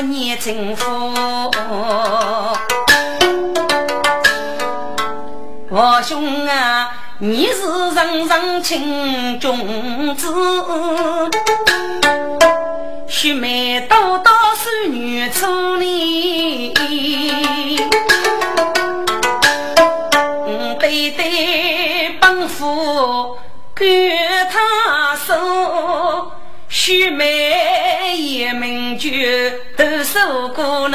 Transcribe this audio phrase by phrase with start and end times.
[0.00, 0.74] 年轻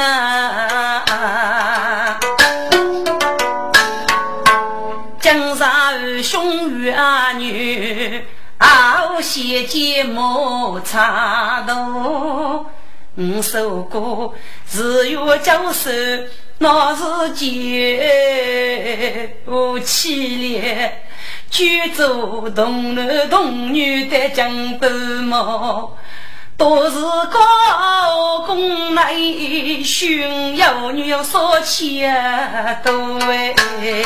[0.00, 0.16] 过呢。
[6.22, 8.24] 兄与儿女，
[8.58, 12.70] 熬些节目差多。
[13.16, 14.34] 我受过
[14.72, 15.90] 日月交手，
[16.58, 17.02] 那是
[17.34, 21.02] 绝无凄烈。
[21.50, 25.98] 举足同男同女的江都毛，
[26.60, 27.00] 都是
[27.30, 29.14] 高公来
[29.82, 34.04] 寻妖女说钱多哎，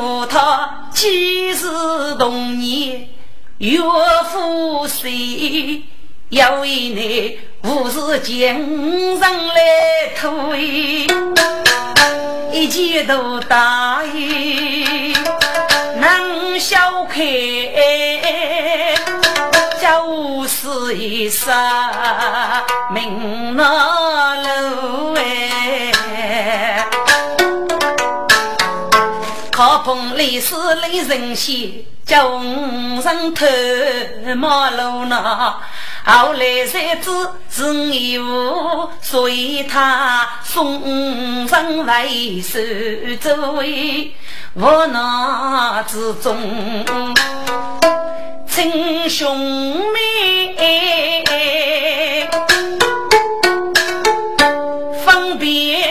[0.00, 1.68] 我他几时
[2.18, 3.06] 同年
[3.58, 3.78] 岳
[4.32, 5.06] 父死，
[6.30, 11.06] 要为你无事见人来偷一
[12.50, 15.14] 一见都答应。
[16.02, 17.22] 能笑开，
[19.80, 21.54] 就是一生
[22.90, 25.92] 命那路哎。
[29.72, 33.46] 好碰历史雷人血，叫五人头
[34.36, 35.58] 马路那。
[36.04, 37.10] 后来才知
[37.48, 42.58] 是义务，所以他送人为首
[43.18, 44.14] 作为
[44.52, 46.36] 无奈之中，
[48.46, 51.24] 亲兄妹
[55.02, 55.82] 分别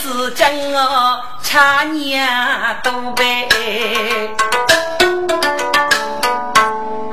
[0.00, 1.35] 之间啊。
[1.48, 3.48] 他娘都背，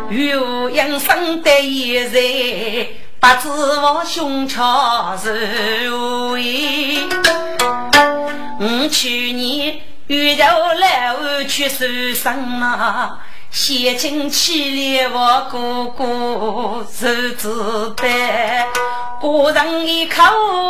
[0.09, 2.87] 有养生的一人，
[3.21, 5.89] 不知我胸腔是
[6.33, 7.07] 为。
[8.59, 13.19] 我去年遇到来我去受伤了。
[13.49, 18.09] 写进去里，我哥哥受子弹，
[19.21, 20.23] 个人一口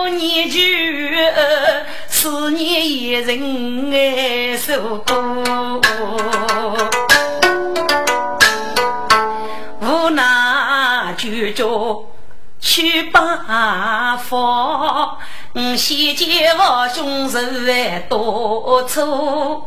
[0.10, 1.16] 泥句，
[2.24, 5.14] 思念一人爱受苦，
[9.82, 12.06] 无奈就着
[12.62, 15.18] 去把佛，
[15.76, 19.66] 先见我兄受万多处。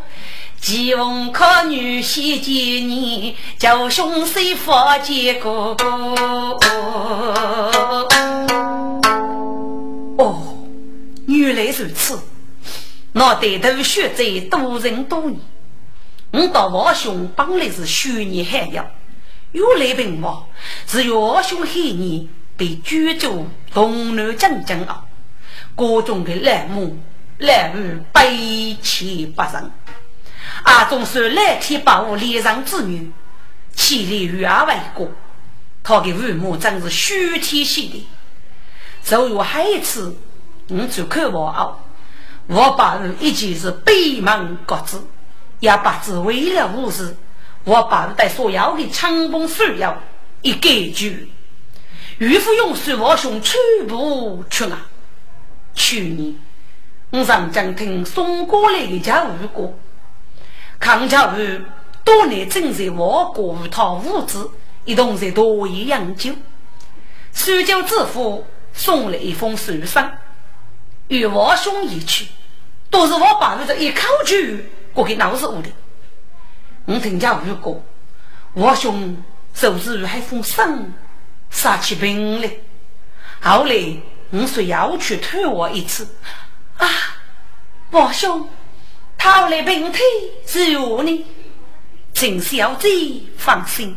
[0.59, 5.85] 吉翁靠女婿见你，叫兄婿发见哥哥。
[10.17, 10.41] 哦，
[11.27, 12.19] 原来如此。
[13.19, 15.41] 那带头血债多人多年，
[16.33, 18.85] 我到我兄本来是虚年海妖，
[19.53, 20.47] 有来病亡，
[20.87, 22.29] 是我兄害你
[22.59, 25.07] 被居住东南将军啊，
[25.75, 26.99] 各种的烂木
[27.39, 29.71] 烂物悲切不仁。
[30.65, 33.11] 阿总是来天保护脸上之女，
[33.75, 35.11] 千里与阿为国。
[35.83, 38.07] 他的父母真是虚天性的。
[39.03, 40.15] 昨有还一次，
[40.69, 41.79] 我就看我哦，
[42.49, 45.05] 我把人一件是闭门各自，
[45.61, 47.17] 也不知为了何事，
[47.65, 50.01] 我把带所要的枪崩水药
[50.43, 51.29] 一给句，
[52.19, 53.59] 岳父用水我兄全
[53.89, 54.79] 部去了。
[55.75, 56.37] 去年
[57.11, 59.77] 我上江听送过来一家吴国。
[60.79, 61.39] 康家户
[62.05, 64.49] 多年正在我国与他物资，
[64.85, 66.33] 一同在多爷养酒。
[67.33, 70.03] 苏州知府送了一封书信，
[71.09, 72.29] 与我兄一去，
[72.91, 74.37] 都是我把这一口酒
[74.93, 75.69] 过给老师屋的。
[76.85, 77.83] 我听家有过
[78.55, 79.17] 我兄
[79.55, 80.95] 手指还封信，
[81.51, 82.51] 杀起病来。
[83.41, 83.75] 后来
[84.31, 86.09] 我说要去探我一次，
[86.79, 86.89] 啊，
[87.91, 88.49] 我兄。
[89.19, 90.01] 他来平腿
[90.47, 91.27] 是我呢，
[92.13, 92.89] 请小姐
[93.37, 93.97] 放心，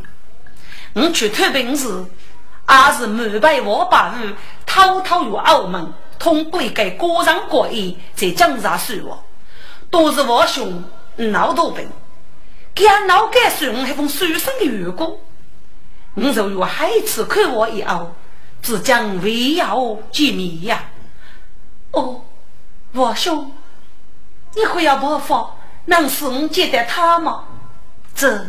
[0.94, 1.88] 我去脱病时，
[2.68, 4.34] 也是满背我把物，
[4.66, 9.24] 偷偷入澳门，通过一个过上过夜，在江上生活，
[9.90, 10.84] 都是我兄
[11.16, 11.90] 脑多病，
[12.76, 15.22] 给俺脑干说我还封书生的缘故，
[16.16, 18.12] 你就用海子看我一熬，
[18.62, 20.84] 只将为要见面呀。
[21.92, 22.22] 哦，
[22.92, 23.52] 我兄，
[24.56, 25.56] 你会要办法，
[25.86, 27.46] 能使我接待他吗？
[28.14, 28.46] 这。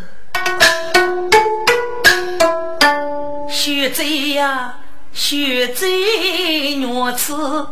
[3.49, 4.79] 学贼呀，
[5.13, 7.67] 学贼如此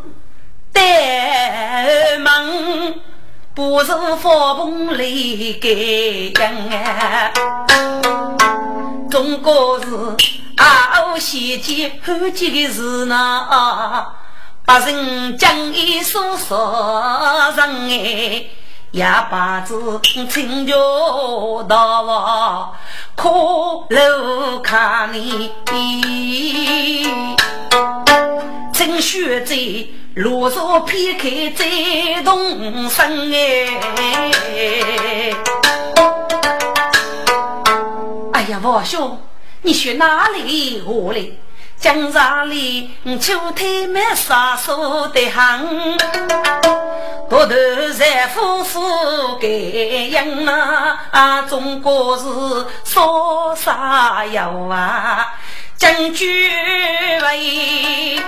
[0.72, 2.94] 呆萌。
[3.54, 3.92] 不是
[4.22, 5.04] 佛蓬来
[5.60, 5.68] 改
[6.40, 7.32] 样
[9.10, 9.86] 中国是
[10.56, 14.12] 啊，先进后进的是那，
[14.64, 18.44] 百姓讲一说说人哎，
[18.90, 22.74] 也把子请教到我
[23.14, 23.28] 可
[23.90, 25.52] 楼看你，
[28.72, 29.56] 真学在。
[30.14, 33.78] 罗嗦撇开再动身哎！
[38.32, 39.20] 哎呀，王兄，
[39.62, 40.82] 你去哪里？
[40.84, 41.38] 我嘞？
[41.80, 42.90] 江上里
[43.20, 45.96] 秋天没啥数的很，
[47.30, 47.54] 多头
[47.96, 49.46] 在夫妇盖
[50.10, 50.26] 样
[51.12, 51.42] 啊！
[51.42, 52.24] 中国是
[52.84, 55.24] 说啥药啊？
[55.76, 56.50] 将军
[57.22, 58.20] 为。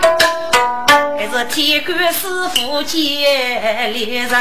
[1.19, 4.32] 还是天官师傅接猎人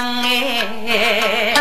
[0.88, 1.54] 哎，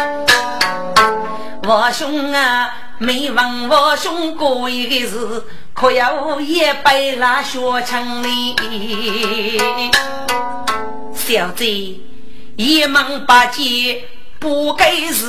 [1.64, 8.56] 我兄啊，没问我兄过一个事，可有一百拉血枪里。
[11.14, 12.00] 小贼
[12.56, 14.04] 一门八戒
[14.40, 15.26] 不该是，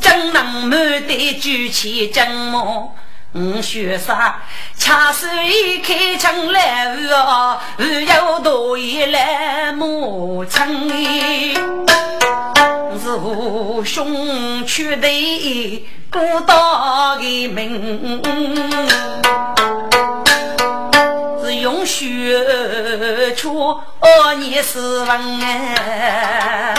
[0.00, 0.70] 真能满
[1.08, 2.94] 得举起真么？
[3.34, 4.36] 五雪杀，
[4.78, 10.68] 恰似一开枪来哦，又多一来木枪
[13.02, 18.22] 是我兄取的孤岛的命，
[21.42, 23.78] 是用血出
[24.38, 26.74] 你死亡哎。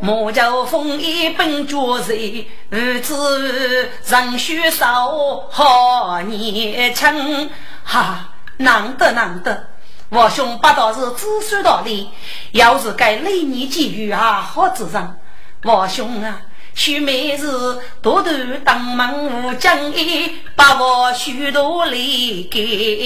[0.00, 7.50] 莫叫风一本脚碎，儿子人血少，好年轻。
[7.82, 8.28] 哈，
[8.58, 9.66] 难得难得，
[10.10, 12.10] 我兄八道是知书达理，
[12.52, 15.16] 要是该雷年机遇啊，好之人。
[15.62, 16.38] 我兄啊，
[16.74, 18.30] 许妹子多头
[18.64, 22.60] 当门无将义，把我许多礼给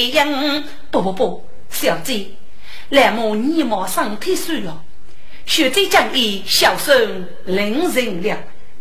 [0.08, 0.64] 应。
[0.90, 2.28] 不不不，小姐，
[2.88, 4.82] 来莫你莫上天水了。
[5.44, 8.36] 学在讲义，孝顺令人了。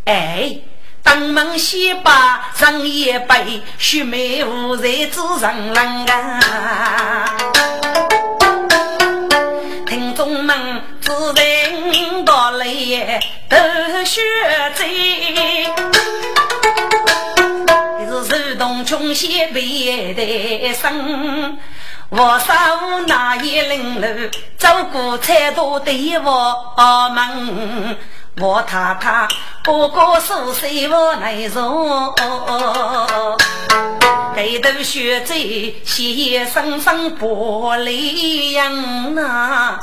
[0.06, 0.60] 哎，
[1.04, 5.78] 当门先把人一杯，须眉无才之人人
[6.08, 7.38] 啊。
[9.86, 12.66] 听众们自认到来
[13.50, 13.58] 都
[14.04, 14.22] 学
[14.76, 14.86] 在，
[18.06, 21.58] 是手动穷些背的生。
[22.10, 24.08] 我上那一零楼，
[24.58, 26.56] 走过菜多对我
[27.14, 27.98] 门，
[28.40, 29.28] 我太太
[29.64, 32.14] 哥哥说谁我内容？
[34.36, 35.36] 盖头雪在
[35.84, 39.80] 斜生生玻璃样呐。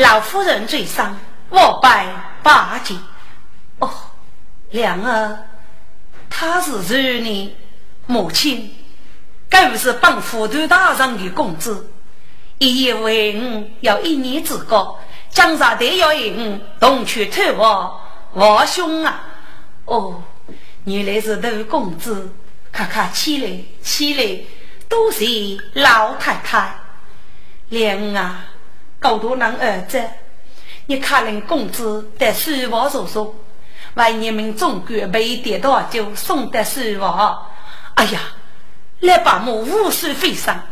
[0.00, 1.18] 老夫人最伤，
[1.50, 2.06] 我拜
[2.42, 2.94] 八戒。
[3.80, 3.90] 哦，
[4.70, 5.38] 两儿，
[6.30, 7.54] 他是谁呢？
[8.06, 8.74] 母亲，
[9.48, 11.90] 该不是帮副都大人的公子，
[12.58, 18.00] 一夜为五要一年之高，江上得要五同去探望
[18.32, 19.22] 王兄啊！
[19.84, 20.22] 哦，
[20.84, 22.32] 原来是偷工资，
[22.72, 24.44] 看看起来起来，
[24.88, 25.24] 都是
[25.74, 26.74] 老太太。
[27.68, 28.46] 娘啊，
[29.00, 30.04] 高多能儿子，
[30.86, 33.34] 你看人工资得书房叔叔，
[33.94, 37.46] 为你们中国备点多就送得书房。
[37.94, 38.20] 哎呀，
[39.00, 40.62] 来把我无数飞上，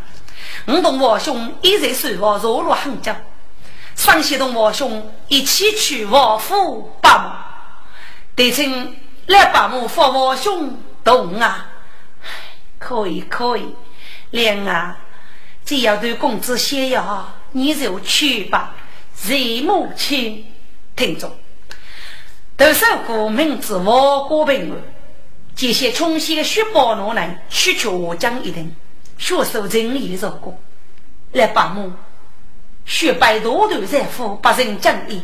[0.67, 3.13] 我同我兄一在水房弱落很久，
[3.97, 7.31] 上西同我兄一起去王府把母，
[8.37, 8.95] 得请
[9.27, 11.67] 来把母扶我兄同啊！
[12.79, 13.75] 可以可以，
[14.31, 14.99] 莲啊，
[15.65, 18.75] 只要对公子先要，你就去吧。
[19.25, 20.47] 任母亲
[20.95, 21.37] 听着，
[22.57, 24.79] 都首歌名字我国平安。
[25.57, 28.77] 这些穷些血包罗人，需求我讲一顿，
[29.19, 30.57] 血受正义的过，
[31.33, 31.91] 来把母
[32.87, 35.23] 血白多头财富把人正义，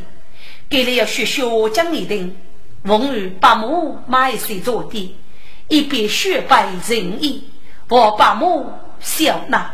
[0.69, 2.35] 给了要学血讲一顿，
[2.83, 5.17] 问于把母买谁做的，
[5.69, 7.49] 一边血白仁义，
[7.89, 9.74] 我把母笑纳。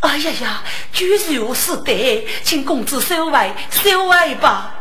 [0.00, 0.62] 哎呀呀，
[0.94, 4.74] 居然如此的，请公子收外收外吧。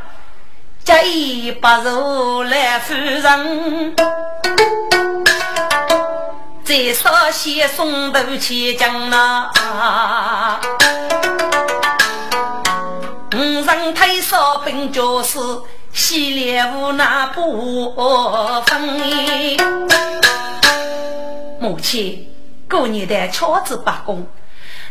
[0.85, 3.95] 家一不如来夫人，
[6.63, 9.51] 再少些送头千江呐。
[13.33, 15.37] 五人推烧本教师，
[15.91, 17.93] 西烈无那不
[18.65, 18.81] 分。
[21.59, 22.25] 母亲，
[22.69, 24.25] 过年的巧子八公。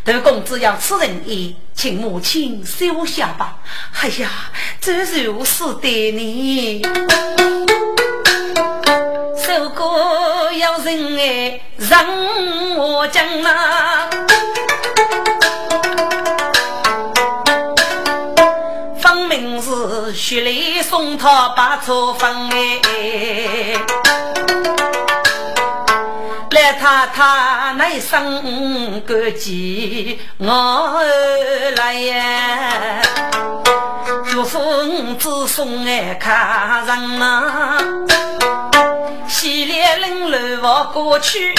[0.09, 3.59] 周公子要吃人意，请母亲收下吧。
[4.01, 4.31] 哎呀，
[4.81, 6.83] 这如是的你。
[9.37, 12.07] 受过要人爱，让
[12.79, 14.09] 我讲啊。
[18.99, 23.98] 分明是雪里送他把错分哎。
[26.51, 31.03] 太太那生个急，我
[31.77, 33.03] 来呀！
[34.25, 34.61] 祝福
[35.17, 37.79] 子送爱客人啊，
[39.29, 41.55] 喜连人路我过去，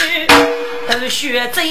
[0.88, 1.62] 都学走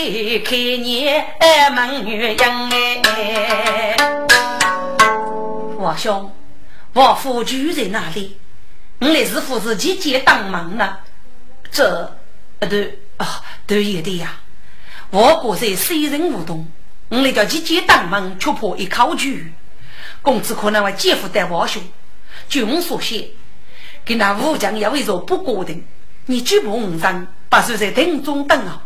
[0.44, 1.26] 开年
[1.74, 3.96] 门月阳哎。
[5.78, 6.30] 王兄，
[6.92, 8.38] 王夫居在哪里？
[9.00, 10.98] 你来是夫自己接当忙呢？
[11.70, 12.12] 这
[12.60, 12.98] 不，对。
[13.18, 14.40] 啊，对也对呀！
[15.10, 16.66] 我国在私人无动，
[17.08, 19.52] 我那叫姐姐当门，却破一口句。
[20.22, 21.82] 公子可能为姐夫带王兄，
[22.48, 23.28] 据我所写，
[24.04, 25.74] 跟那武将要为着不过的，
[26.26, 28.82] 你举步五人，把守在亭中等啊。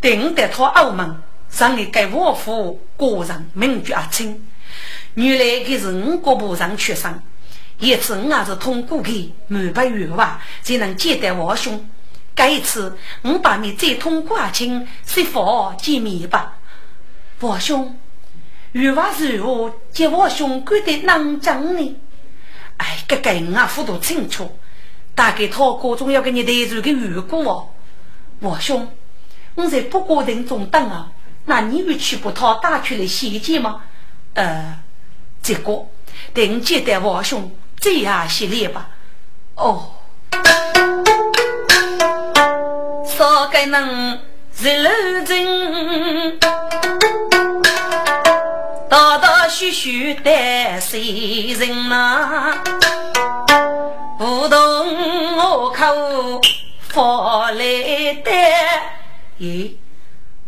[0.00, 4.46] 等得他澳门，上来给我府国人名居阿清。
[5.14, 7.22] 原来他是五国部上出生，
[7.78, 9.10] 一次我也是通过他
[9.48, 11.88] 满百元吧，才能接待王兄。
[12.36, 16.54] 这一次，我把你再通过亲，是否见面吧？
[17.40, 17.96] 王兄，
[18.72, 21.96] 如话如何接我兄管的难讲呢？
[22.76, 24.58] 哎，这个我也糊涂清楚，
[25.14, 27.68] 大概他各种要给你带入个缘故哦。
[28.40, 28.90] 王兄，
[29.54, 31.12] 我在不过人中等啊，
[31.44, 33.80] 那你会去把他打出来细节吗？
[34.34, 34.82] 呃，
[35.40, 35.86] 这个
[36.32, 38.90] 等接待王兄这样系列吧。
[39.54, 39.93] 哦。
[43.16, 44.18] 少给能
[44.60, 44.90] 日路
[45.24, 46.36] 经，
[48.88, 52.56] 道道须须得谁人呐？
[54.18, 56.40] 不同我口
[56.88, 57.62] 发来
[58.24, 58.32] 的，
[59.38, 59.70] 咦，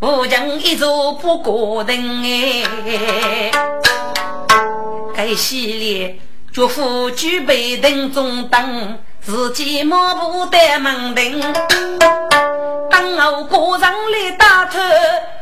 [0.01, 3.53] 我将一座不过人哎，
[5.15, 6.19] 该系列
[6.53, 8.99] 祝福举杯等中等。
[9.27, 11.43] 自己莫不得门庭，
[12.97, 14.81] 当我过上来打头，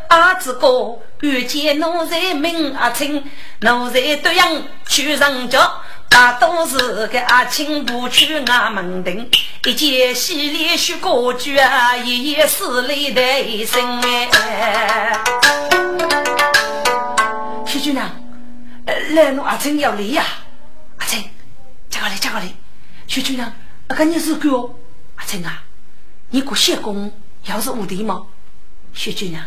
[0.08, 3.30] 阿子哥遇见奴才名阿青，
[3.60, 9.30] 奴才都样去上脚，大都是个阿青不去俺门庭，
[9.66, 15.16] 一见戏里学歌剧啊，一夜死里的一生哎。
[17.64, 18.10] 徐姑娘，
[19.14, 20.24] 来奴阿青要来呀，
[20.98, 21.22] 阿青，
[21.88, 22.48] 加过来，加过来，
[23.06, 23.52] 徐姑娘。
[23.86, 24.74] 那个你是哥，
[25.14, 25.62] 阿青啊，
[26.30, 27.12] 你过谢公
[27.46, 28.26] 要是无敌吗？
[28.92, 29.44] 薛姑娘，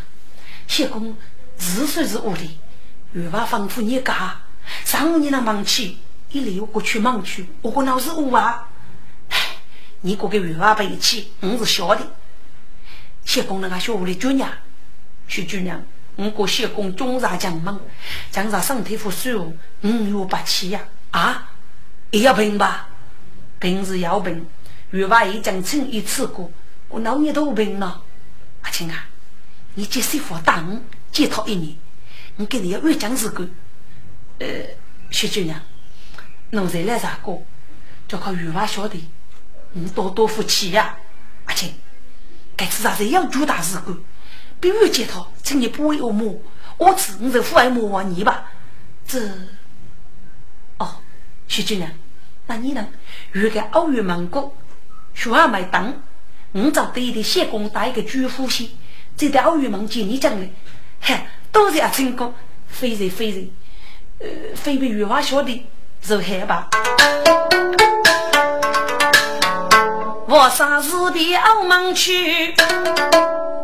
[0.67, 1.15] 谢公
[1.57, 2.57] 自算是无敌，
[3.13, 4.39] 越发吩咐你家，
[4.83, 5.97] 上午你那忙去，
[6.31, 8.67] 一来我过去忙去，我过老是无啊。
[9.29, 9.37] 唉，
[10.01, 12.05] 你过个越发不义气，我是晓得。
[13.23, 14.51] 谢公那个小屋里姑娘，
[15.27, 15.81] 薛姑娘，
[16.15, 17.79] 我过谢公中上将门，
[18.31, 21.49] 将上身体不舒服，我又不气呀啊，
[22.11, 22.89] 也要病吧？
[23.59, 24.45] 平时要病，
[24.91, 26.51] 月娃已经称一次过，
[26.89, 28.01] 我老年都病了。
[28.61, 29.05] 阿青啊，
[29.75, 31.75] 你接师傅打我，接他一年，
[32.37, 33.49] 我给你要越讲日干。
[34.39, 34.47] 呃，
[35.11, 35.59] 薛姑娘，
[36.51, 37.37] 侬再来啥个？
[38.07, 39.03] 就靠月娃晓得，
[39.73, 40.97] 你多多福气呀。
[41.45, 41.73] 阿青，
[42.55, 43.97] 该次啥子要做大事干？
[44.59, 46.43] 比如接他，请你不为我母，
[46.77, 48.51] 我此你就父爱母忘你吧。
[49.05, 49.19] 这，
[50.77, 51.01] 哦，
[51.47, 51.91] 薛姑娘。
[52.47, 52.87] 那你呢？
[53.31, 54.55] 如果偶遇蒙古，
[55.13, 55.93] 说话没当，
[56.53, 58.69] 我找对的谢公打一个祝福信，
[59.15, 60.47] 这条偶遇蒙见你讲的，
[60.99, 62.33] 嗨，都是阿成哥，
[62.67, 63.49] 非人非人，
[64.19, 65.65] 呃，非被玉华晓得，
[66.01, 66.69] 就害吧。
[70.27, 72.53] 我上日的澳门去，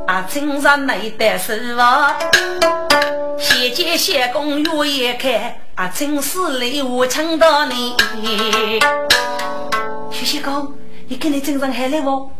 [0.07, 2.15] 阿成上内得是吧？
[3.39, 5.59] 谢见谢公月一开。
[5.75, 7.95] 啊，真是累，我抢到你。
[10.11, 10.73] 薛谢公，
[11.07, 12.31] 你跟你真上海来不？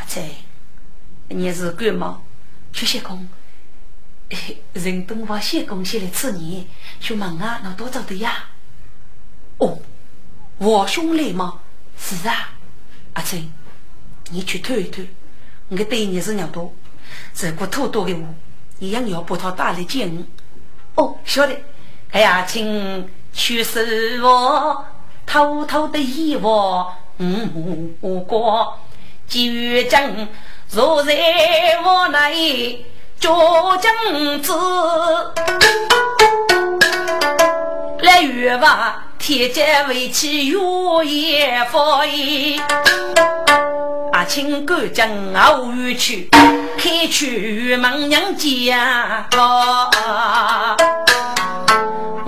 [0.00, 0.18] 阿仔，
[1.28, 2.22] 你是干嘛？
[2.72, 3.28] 去谢公，
[4.72, 6.66] 人东话谢公先来吃你，
[7.00, 8.46] 去忙啊，那多早的呀？
[9.58, 9.78] 哦，
[10.56, 11.60] 我兄来吗？
[11.98, 12.54] 是啊，
[13.12, 13.52] 阿珍，
[14.30, 15.02] 你去偷一偷，
[15.68, 16.74] 我对你是娘多，
[17.38, 18.34] 如果偷多给我，
[18.78, 20.10] 一样要把他打来见
[20.96, 21.04] 我。
[21.04, 21.54] 哦，晓得。
[22.12, 24.84] 哎呀，请去是我
[25.26, 27.94] 偷偷的遗我嗯，
[28.26, 28.80] 过，
[29.30, 30.26] 几将
[30.68, 31.14] 坐在
[31.84, 32.84] 我内
[33.20, 34.52] 捉将子，
[38.00, 39.04] 来月吧。
[39.20, 40.58] 天将为起月
[41.04, 42.60] 夜飞，
[44.12, 46.28] 阿青哥将熬玉去，
[46.76, 49.28] 开去孟娘家。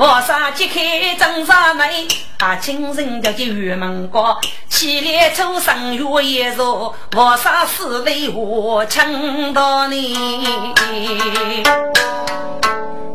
[0.04, 4.34] 我杀揭开真杀内，阿青人家就玉门关，
[4.68, 11.62] 起来初上月夜坐，我杀死雷我抢到你。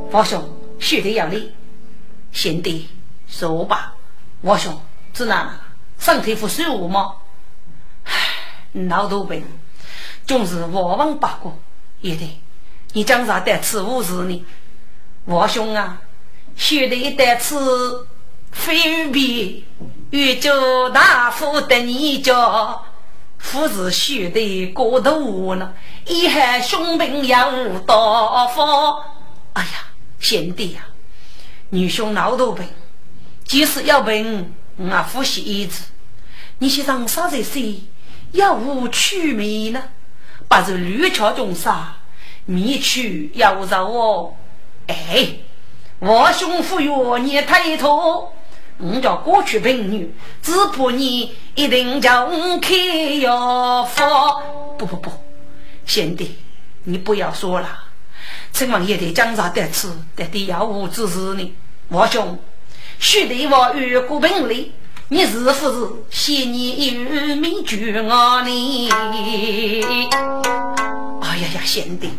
[0.10, 0.42] 佛兄，
[0.80, 1.52] 兄弟要你，
[2.32, 2.88] 贤弟。
[3.28, 3.94] 说吧，
[4.40, 4.82] 我兄，
[5.14, 5.60] 只拿
[6.00, 7.16] 上天赋水我吗？
[8.06, 8.14] 唉，
[8.88, 9.46] 老多病，
[10.26, 11.60] 总是往往八过，
[12.00, 12.42] 也得
[12.94, 14.46] 你讲啥带此物事呢？
[15.26, 16.00] 我兄啊，
[16.58, 18.08] 学的一带此
[18.52, 19.64] 非比
[20.10, 22.84] 宇宙大夫的你叫，
[23.38, 25.74] 夫子学的过度呢，
[26.06, 29.02] 一害兄病要多方。
[29.54, 29.70] 哎呀，
[30.20, 30.82] 贤弟呀，
[31.70, 32.68] 女兄老多病。
[33.46, 35.86] 即使要问我呼吸一次，
[36.58, 37.82] 你先让啥子谁
[38.32, 39.84] 要无趣味呢？
[40.48, 41.96] 把这绿桥中杀，
[42.46, 44.36] 迷去要让我
[44.88, 45.30] 哎，
[46.00, 48.32] 我兄夫约你抬头，
[48.78, 52.76] 我叫过去病女，只怕你一定叫我开
[53.16, 54.40] 药方。
[54.78, 55.12] 不不不，
[55.88, 56.36] 贤弟，
[56.84, 57.68] 你不要说了，
[58.54, 61.52] 陈王爷得讲啥得吃，得的药物之事呢，
[61.88, 62.38] 我兄。
[63.00, 64.72] 须得我与古本领，
[65.08, 68.90] 你是不是嫌你有名绝我呢？
[71.22, 72.12] 哎呀呀，贤弟，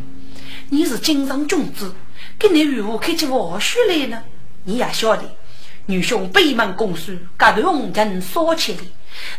[0.70, 1.94] 你是经商君子，
[2.38, 4.22] 跟你如何客气我说来呢？
[4.64, 5.22] 你也晓得，
[5.87, 8.81] 女兄北门公书，各对红尘说起来，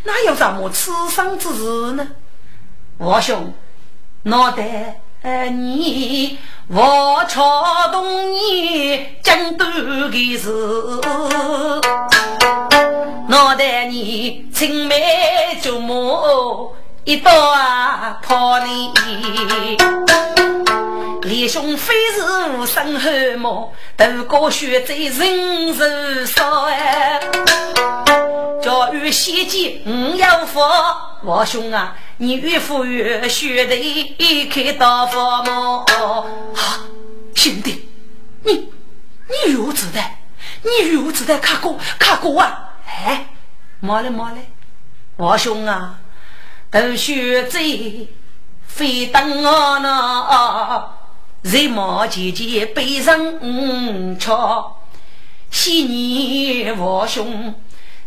[0.04, 2.08] 哪有什么此生之事呢？
[2.98, 3.54] 我兄，
[4.24, 5.00] 脑袋。
[5.22, 9.68] 哎，你我朝东你讲多
[10.10, 10.50] 的事，
[13.28, 15.94] 脑袋你青梅竹马
[17.04, 18.94] 一刀啊破你，
[21.30, 22.24] 连兄非是
[22.58, 23.72] 无生后么？
[23.96, 27.20] 都高血在人手少哎，
[28.64, 30.68] 教育先进五要佛，
[31.22, 31.96] 王兄啊。
[32.18, 35.86] 你越富越学得一开大发么？
[36.56, 36.80] 哈，
[37.36, 37.88] 兄弟，
[38.44, 38.54] 你
[39.28, 40.02] 你如此的，
[40.64, 42.72] 你如此的卡过卡过啊？
[42.88, 43.28] 哎，
[43.82, 44.38] 没了没了，
[45.18, 46.00] 王兄啊，
[46.72, 47.60] 都学在
[48.66, 50.99] 非等我那
[51.42, 53.18] 人马姐姐背上
[54.20, 54.82] 桥，
[55.50, 57.56] 昔年我兄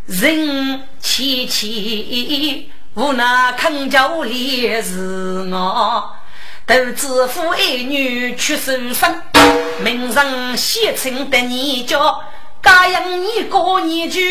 [0.05, 2.65] 人凄凄。
[2.93, 6.13] 无奈康家里是我
[6.67, 9.19] 独子父爱女去受伤，
[9.83, 11.97] 名上写成的你家，
[12.61, 14.21] 家养你过年就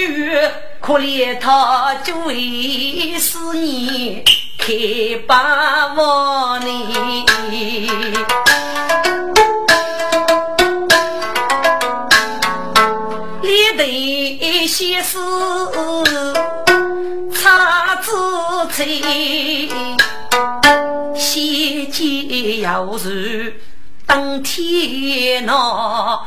[0.80, 4.22] 可怜他就为思念
[4.64, 4.72] 开
[5.26, 6.66] 把窝呢，
[13.42, 15.18] 里头些事。
[18.70, 19.68] 谁
[21.16, 23.60] 先见要是
[24.06, 26.20] 当天呐，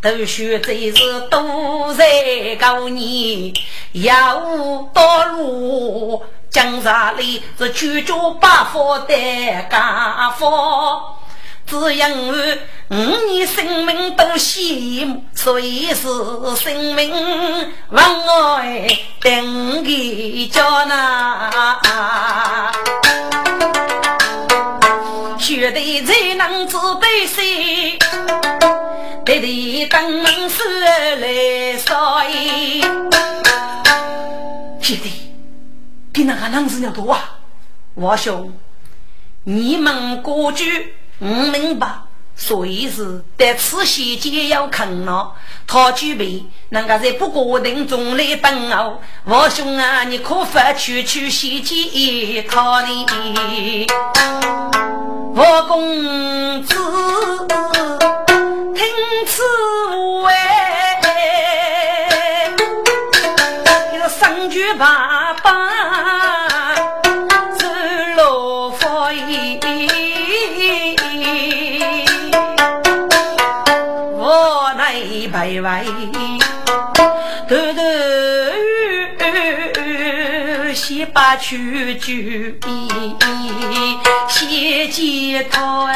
[0.00, 3.54] 都说这是都在高年，
[3.92, 6.22] 要到路
[6.56, 9.14] 江山里是九九八佛的
[9.70, 10.46] 家法。
[11.66, 12.94] 只因为五
[13.26, 16.06] 年生命都羡慕，所以是
[16.58, 17.12] 生命
[17.90, 18.88] 往外
[19.20, 21.50] 等个叫呐。
[25.38, 27.98] 学得才能知对谁，
[29.26, 32.22] 得得登门是来说。
[34.80, 35.25] 兄弟，
[36.16, 37.36] 你那个能子要多啊？
[37.92, 38.50] 我兄，
[39.44, 40.94] 你们过去。
[41.18, 41.88] 我明白，
[42.34, 45.34] 所以是在此细节要看了，
[45.66, 49.02] 他具备能够在不过定中来等候。
[49.24, 53.86] 我兄啊，你可否去去细节一套呢？
[55.34, 56.74] 我公子
[58.74, 58.86] 听
[59.26, 59.42] 此
[60.22, 60.30] 话，
[63.92, 64.48] 你说生
[75.36, 75.68] 为为，
[77.46, 77.82] 头头
[80.72, 82.06] 先把去酒
[84.28, 85.94] 先解脱哎。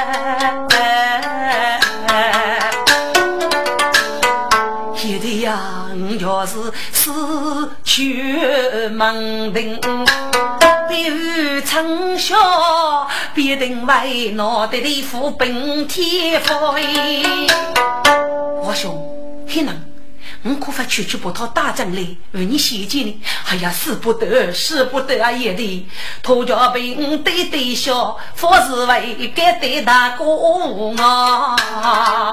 [5.02, 5.58] 有的呀，
[5.94, 6.52] 我就是
[6.92, 7.10] 死
[7.82, 8.36] 去
[8.90, 9.80] 门庭，
[10.88, 12.36] 别无成效，
[13.34, 16.46] 必定为脑袋的副本天飞。
[18.62, 18.94] 我兄，
[19.50, 19.74] 黑能，
[20.44, 23.20] 我可发区区不讨大将来为你献计呢？
[23.48, 25.32] 哎呀，使不得，使不得啊！
[25.32, 25.88] 爷的，
[26.22, 30.24] 托家兵对对笑，佛是为该对大哥
[31.02, 32.30] 啊！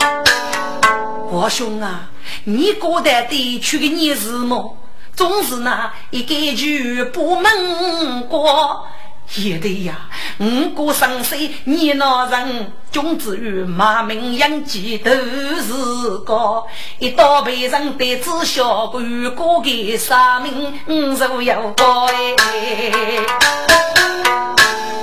[1.30, 2.10] 我兄啊！
[2.43, 4.77] 你过得地区的你是么？
[5.15, 8.88] 总是那一个句不门过，
[9.36, 10.10] 也对呀。
[10.40, 11.36] 五过生死，
[11.66, 16.63] 你那人君子与马名养鸡都是个。
[17.00, 23.26] 一刀被人得知小官过的杀命，五如有高哎。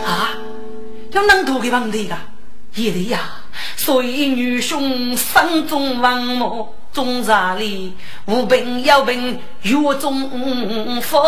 [0.04, 0.30] 啊，
[1.12, 2.16] 要能多给问题的，
[2.74, 3.20] 也对呀。
[3.76, 6.74] 所以女兄生中王母。
[6.94, 7.92] 中茶里
[8.26, 10.30] 无病有病药中
[11.02, 11.18] 服，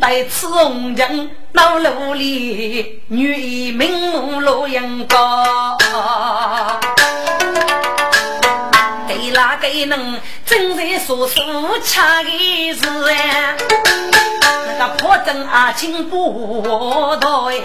[0.00, 5.76] 待此红尘到老路里，女名目洛阳高。
[9.34, 12.30] 给哪个能正在说说恰的
[12.72, 13.56] 事哎？
[14.78, 17.56] 那个破阵阿青不多哎。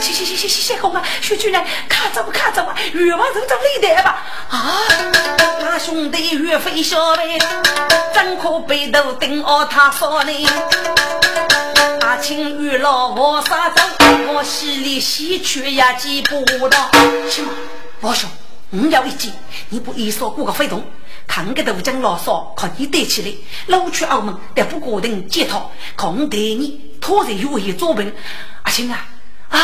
[0.00, 4.24] 谢谢谢谢谢谢公啊，薛主任，看走看走啊，越王人长累的吧？
[4.48, 4.80] 啊，
[5.60, 7.38] 他兄弟岳飞小辈，
[8.14, 10.48] 怎可背头顶奥他说呢？
[12.00, 13.82] 阿青与老我杀走，
[14.32, 16.90] 我西里西去也记不到。
[17.28, 17.46] 行，
[18.00, 18.28] 王兄，
[18.70, 19.32] 我要一计，
[19.68, 20.84] 你不一说过个飞动，
[21.26, 23.32] 看个豆浆老少，看你带起来，
[23.66, 28.14] 老去澳门，得不固定接套，空带你拖着有意作本。
[28.62, 29.08] 阿青啊，
[29.48, 29.58] 啊！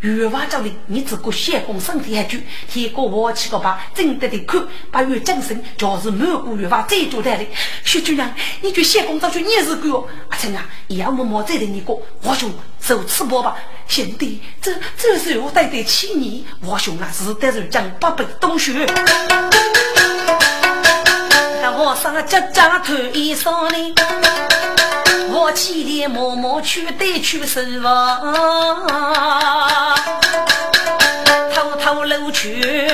[0.00, 7.48] 月娃这里，你只顾先公身体还久，天过我起个吧，真得的看，八月精神，就是满过月娃再做代理。
[7.84, 8.30] 薛姑娘，
[8.60, 13.56] 你就先公这去，你是个阿成啊，要么么再对你过，我兄受吃饱吧。
[13.86, 18.86] 贤弟，这这是我对得起你，我兄啊是得是讲八辈东学。
[21.76, 23.94] 我上家家头一双呢，
[25.36, 28.22] 我起里默默去得去收房，
[31.52, 32.88] 偷偷溜去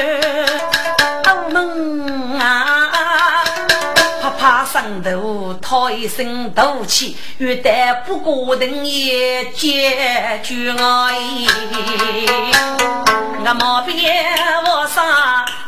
[1.24, 3.44] 澳门啊，
[4.22, 11.02] 怕怕上头讨一声赌气，欲待不过等也解决我，
[13.44, 14.24] 我莫别
[14.64, 15.04] 我上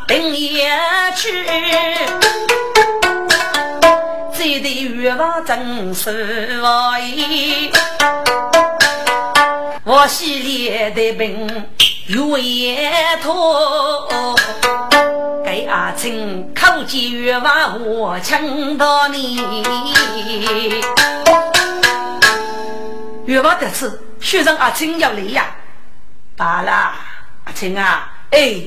[0.09, 0.71] 等也
[1.17, 1.45] 去。
[4.43, 7.71] 谁的欲望真是我意？
[9.85, 11.65] 我心里的病
[12.09, 12.91] 有也
[13.23, 13.33] 痛。
[15.45, 19.45] 给阿青口见欲望，我请到你。
[23.25, 25.55] 欲望得此，学生阿青要来呀！
[26.37, 26.73] 罢了，
[27.45, 28.61] 阿青啊，哎，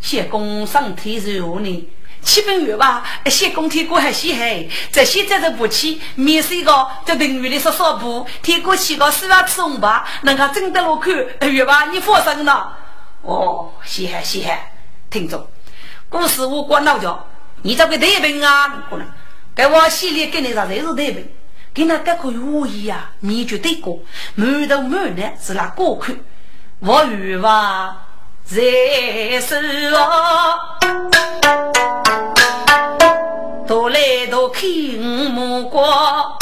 [0.00, 1.90] 谢公上天寿呢。
[2.24, 12.78] 七分月吧，先公天过还稀罕，这现在的不起，面试一个这等于的说少不，天过七个四万吃红吧，能够挣得落去，月吧你放心了。
[13.22, 14.58] 哦，稀罕稀罕，
[15.10, 15.48] 听着，
[16.08, 17.16] 故事我管老家，
[17.62, 19.06] 你这个大病啊，可能，
[19.54, 21.28] 给我心里给你啥才是大病，
[21.72, 24.00] 给那这个如意啊，你就得过，
[24.34, 26.22] 满头满脸是那过去，
[26.80, 28.03] 我月吧。
[28.46, 28.60] 在
[29.40, 30.58] 是哦，
[33.66, 33.98] 多来
[34.30, 36.36] 多看目光，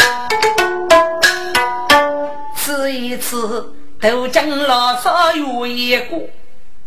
[2.56, 6.28] 吃一次豆浆老少有一个，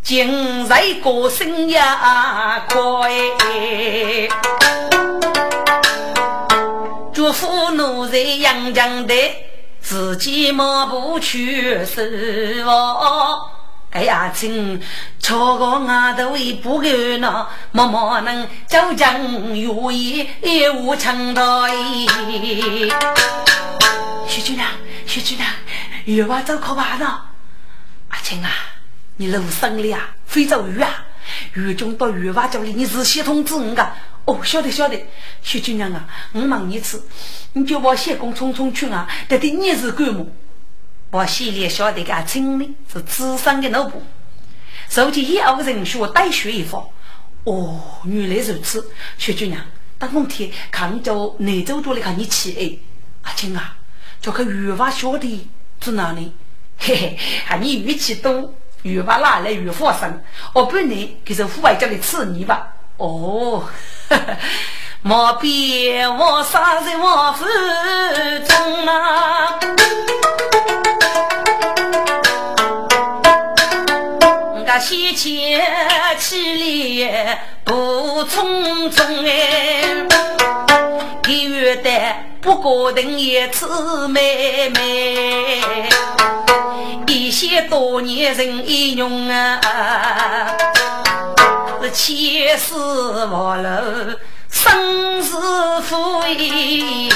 [0.04, 1.80] 今日过生也
[2.68, 3.10] 快，
[7.14, 9.16] 祝福奴在阳江的，
[9.80, 13.50] 自己莫不去是哦。
[13.96, 14.78] 哎呀，亲，
[15.20, 16.88] 错过外头一不够
[17.20, 21.66] 呢，默默能就将如意也无成道。
[24.28, 24.70] 徐姑娘，
[25.08, 25.50] 徐姑娘，
[26.04, 27.22] 月娃走可怕呢。
[28.10, 28.52] 阿青啊，
[29.16, 30.10] 你路上了呀？
[30.26, 31.06] 非洲鱼啊？
[31.54, 33.92] 鱼中到月娃家里，你仔细通知我个。
[34.26, 35.02] 哦，晓得晓得。
[35.42, 37.02] 徐姑娘啊，我问你次，
[37.54, 39.08] 你就把谢公匆匆去啊？
[39.30, 40.28] 得得你是干么？
[41.12, 44.04] 我心里晓得个青呢是智商的脑部，
[44.90, 46.86] 受起以后人学带学一方，
[47.46, 48.86] 哦，原来如此，
[49.18, 49.62] 薛姑娘，
[49.98, 53.78] 当风天看着内州多来看你起哎，阿青啊，
[54.20, 56.34] 叫个语法学的在哪里？
[56.78, 60.22] 嘿嘿，喊你语气多，语法哪来语法生？
[60.54, 62.74] 我不你给这户外叫你吃你吧。
[62.98, 63.64] 哦，
[65.02, 67.46] 莫比我杀在我腹
[68.46, 69.60] 中啊！
[74.80, 75.62] 先前
[76.20, 80.06] 起来不匆匆哎，
[81.28, 81.90] 一月的
[82.42, 85.62] 不过等一次妹妹，
[87.08, 89.62] 一些多年人一用啊。
[91.94, 93.68] 千丝万缕，
[94.50, 95.40] 生死
[95.82, 97.10] 富贵。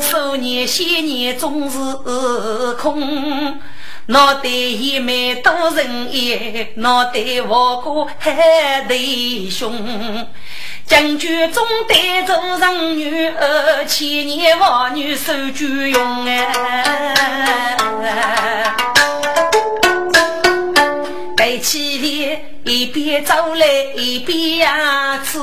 [0.00, 1.78] 数年千年总是
[2.74, 3.60] 空，
[4.10, 10.26] 脑袋一枚多人眼，脑袋王过海弟兄。
[10.86, 16.48] 将军中带走人女儿，千年王女受酒用哎。
[21.36, 22.40] 背起脸。
[22.64, 25.38] 一边走来一边呀吃，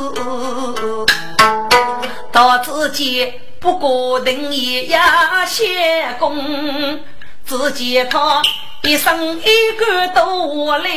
[2.32, 6.99] 到自己不过等一呀歇工，
[7.45, 8.41] 只见他
[8.81, 9.43] 一身一
[9.77, 10.89] 个都来，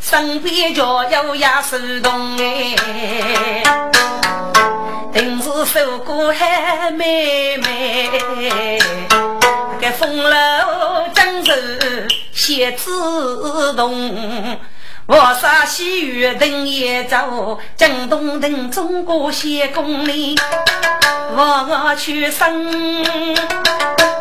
[0.00, 3.62] 身边脚有呀手动哎，
[5.12, 8.78] 定是受过海妹妹，
[9.80, 11.56] 个风楼江水
[12.32, 14.58] 写自动。
[15.06, 20.34] 我杀西域等也走，江东等中国先功里，
[21.36, 23.04] 我去生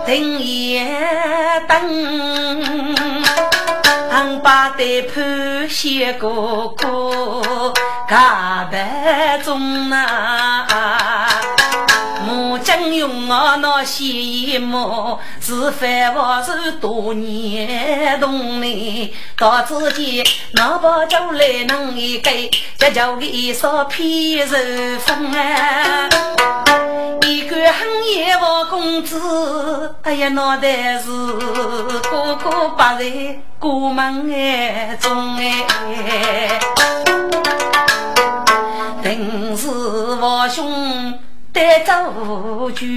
[0.06, 0.80] 等一
[1.68, 1.78] 等，
[4.12, 7.74] 俺把的铺写哥哥，
[8.08, 10.68] 嘎白中啊。
[12.60, 24.58] 将用我那些么是犯我是多年动力，到自己拿把酒来弄一杯，这叫一蓑皮肉
[25.00, 26.10] 风啊！
[27.22, 36.60] 一个很夜我公子，哎呀，脑袋是个个白在过门哎中哎，
[39.02, 41.18] 定是我兄。
[41.54, 42.88] 带走酒，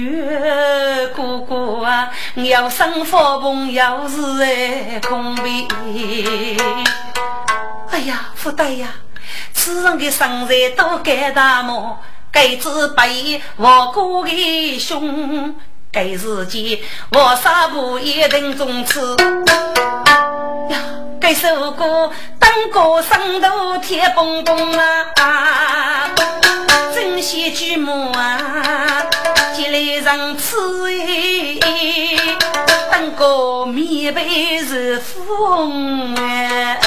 [1.15, 5.67] 哥哥啊，要生发朋友是哎空杯。
[7.91, 8.89] 哎呀，福大呀，
[9.53, 11.99] 此人的生日都该大么？
[12.31, 15.55] 该子被我哥的胸，
[15.91, 16.79] 该日间
[17.11, 19.15] 我杀不一定中刺。
[20.69, 20.77] 呀，
[21.19, 26.09] 该首歌当歌声都铁蹦蹦啊！
[26.93, 29.05] 真些寂寞啊，
[29.55, 30.55] 接来人吃
[31.61, 32.37] 哎，
[32.91, 36.77] 当个面被是风哎，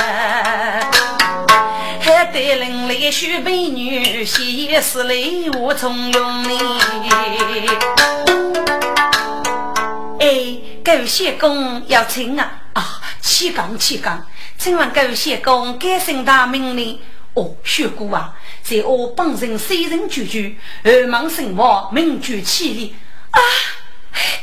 [2.21, 5.15] 还得人来许美女，写诗来
[5.59, 6.59] 我从容哩。
[10.21, 13.01] 哎，狗血公要请啊啊！
[13.23, 14.27] 起岗起岗，
[14.59, 17.01] 请问狗血公该姓大名哩？
[17.33, 18.35] 哦，学姑啊。
[18.63, 22.95] 在我本人虽人居居，二门生活名居千里
[23.31, 23.41] 啊！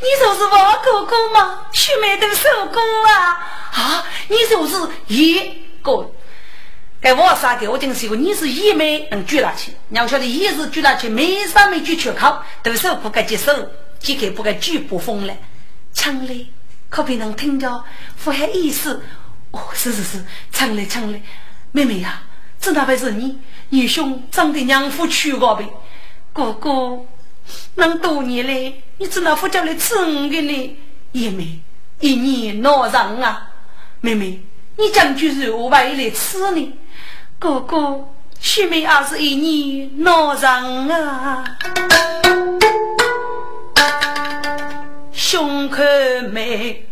[0.01, 1.59] 你就是我哥哥吗？
[1.71, 3.37] 许梅的手工啊！
[3.71, 4.75] 啊，你就是
[5.09, 5.39] 一
[5.83, 6.11] 个。
[7.07, 7.71] 该我啥的？
[7.71, 13.53] 我听说过你是一妹能举拿去，你要晓得一是举拿去，没啥没举缺考，都受不该接受，
[13.97, 15.33] 几个不该举不封了。
[15.93, 16.47] 唱嘞，
[16.89, 17.81] 可别能听着，
[18.17, 19.01] 符合意思。
[19.51, 21.21] 哦，是是是，唱嘞唱嘞，
[21.71, 22.23] 妹妹呀，
[22.59, 23.37] 这哪会是你？
[23.69, 25.65] 你兄长得娘夫娶我呗，
[26.33, 27.05] 哥哥，
[27.75, 30.77] 那多年嘞你只那副叫来吃我的呢？
[31.13, 31.61] 爷妹，
[32.01, 33.49] 一年闹上啊！
[34.01, 34.41] 妹妹，
[34.75, 36.73] 你将军是何外来吃呢？
[37.39, 38.03] 哥哥，
[38.39, 41.43] 兄妹也是一年闹上啊！
[45.11, 45.83] 胸口
[46.31, 46.83] 美，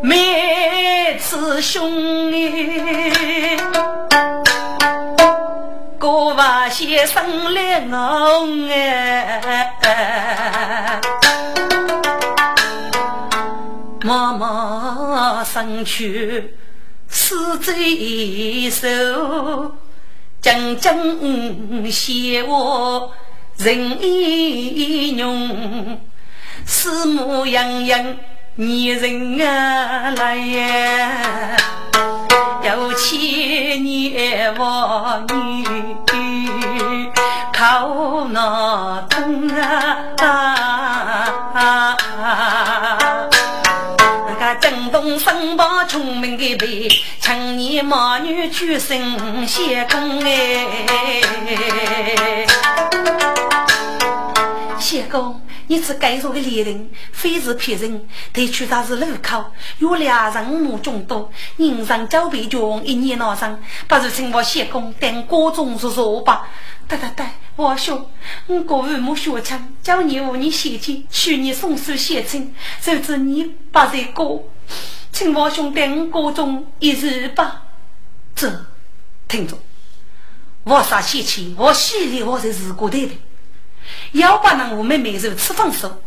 [0.00, 3.56] 美次兄哎，
[5.98, 9.72] 哥娃先生来我哎，
[14.04, 16.54] 妈妈生去
[17.18, 18.86] 死贼手，
[20.42, 20.94] 将将
[21.90, 23.10] 写我
[23.56, 25.98] 人英勇，
[26.66, 28.16] 四目洋洋。
[28.58, 31.56] 女人啊来呀，
[32.62, 34.62] 有千年妇
[35.28, 37.10] 女
[37.52, 40.06] 靠那东啊！
[41.44, 43.35] 那个正
[44.96, 46.88] 东身旁聪明的辈，
[47.20, 50.66] 青年貌女举身先公哎，
[54.78, 55.38] 先公。
[55.66, 58.08] 你此该说的猎人，非是骗人。
[58.32, 59.44] 得去他是路口，
[59.80, 66.48] 有两人目众多，人上交臂穷，一年闹上，不如请我谢公等各种说说吧。
[66.88, 68.08] 对对对，我兄，
[68.46, 74.42] 我过父母学枪，叫你和你写亲，许你送书写亲，谁知你不在过，
[75.12, 77.62] 请我兄等各种一日吧。
[78.34, 78.66] 这，
[79.28, 79.56] 听着，
[80.64, 83.12] 我啥写亲，我心里我才是过对的。
[84.12, 86.02] 要把那我妹妹如此放手，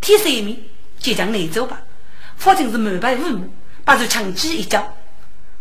[0.00, 0.64] 天色明，
[0.98, 1.82] 就将你走吧。
[2.36, 3.52] 反正是满白父母，
[3.84, 4.94] 把这强击一脚，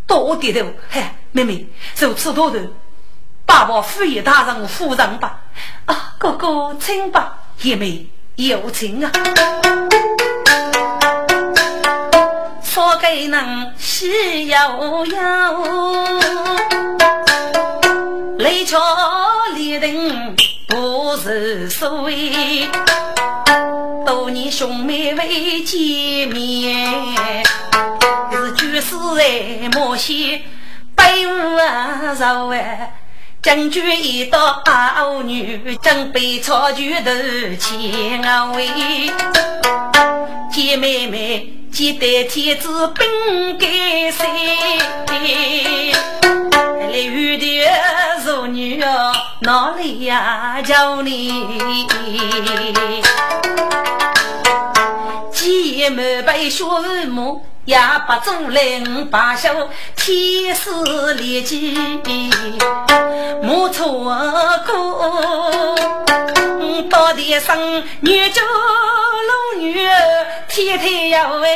[0.07, 0.71] 多点头。
[0.89, 2.57] 嗨，妹妹，如此多头，
[3.45, 5.41] 爸爸父爷大人夫人吧。
[5.85, 9.11] 啊，哥哥请吧，姐妹有情啊。
[12.73, 15.15] 说给人喜悠悠，
[18.39, 18.79] 泪桥
[19.53, 20.35] 离人。
[20.67, 22.67] 不是所谓
[24.07, 27.45] 多年兄妹未见面，
[28.31, 30.41] 是举世爱莫嫌
[30.95, 31.31] 悲无
[32.17, 32.57] 愁啊！
[33.43, 37.11] 将军一到儿女，正被草举头
[37.59, 38.67] 牵啊喂，
[40.51, 43.65] 见妹妹记得天子本该
[44.11, 44.23] 谁？
[46.91, 47.67] 来玉的
[48.23, 51.57] 淑女啊，哪里呀叫你？
[55.31, 57.75] 姐妹被学父母，也
[58.07, 59.49] 不做人把手，
[59.95, 60.69] 天时
[61.15, 61.75] 烈己
[63.41, 64.15] 莫错
[64.67, 65.75] 过。
[66.91, 68.92] 到底生女就老
[69.63, 71.49] 女儿，天天要为。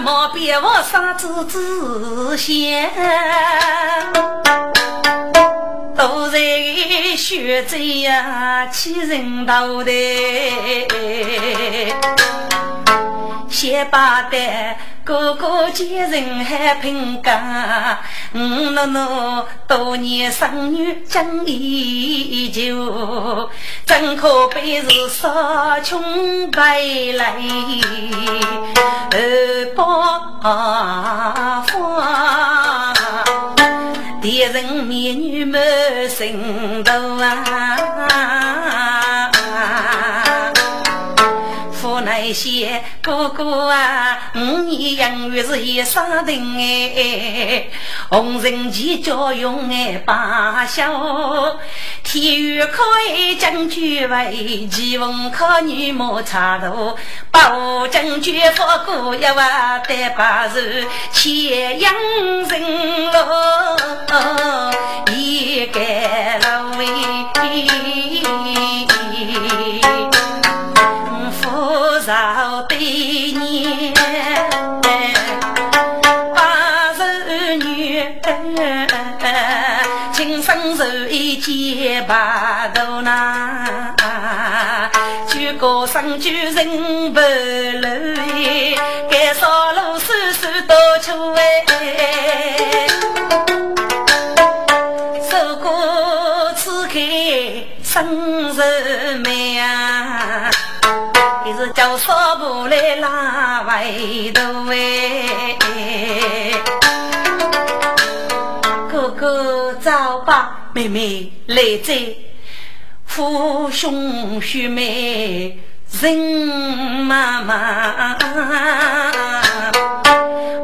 [0.00, 2.90] 莫别我傻子子先，
[5.96, 6.38] 都在
[7.16, 9.92] 学着呀欺人道的，
[13.52, 14.36] 先把的。
[15.04, 17.98] 哥哥见人还评价，
[18.32, 23.50] 嗯喏喏，多年生女将依旧，
[23.84, 26.80] 真可悲是少穷白
[27.16, 27.34] 来
[29.10, 29.18] 二
[29.74, 32.94] 八方，
[34.22, 35.60] 敌人美女满
[36.08, 38.41] 心头啊。
[42.32, 47.66] 那些哥哥啊，五年养育是一生定哎，
[48.08, 50.82] 红人旗教用哎罢休，
[52.02, 56.96] 体育课哎将军为，棋逢考女莫差头，
[57.30, 60.54] 保将军富过一万得把手，
[61.12, 61.92] 千养
[62.48, 63.76] 人喽，
[65.14, 65.80] 一个
[66.44, 66.86] 老喂。
[72.04, 72.76] 少对
[73.30, 73.94] 年
[76.34, 78.04] 八十女，
[80.12, 84.90] 今生受一结白头呐，
[85.28, 87.88] 举高声举人不露，
[89.08, 91.64] 该少路叔叔多出哎，
[95.30, 96.98] 受过此刻
[97.84, 100.50] 生日美啊。
[101.44, 103.84] 你是叫少婆来拉外
[104.32, 106.52] 头哎，
[108.90, 112.14] 哥哥早吧，妹妹来在，
[113.04, 115.58] 父兄兄妹
[116.00, 118.16] 人妈妈，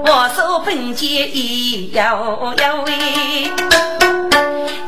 [0.04, 3.50] 我手本钱一摇摇喂，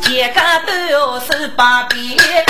[0.00, 2.49] 全家都要手把边。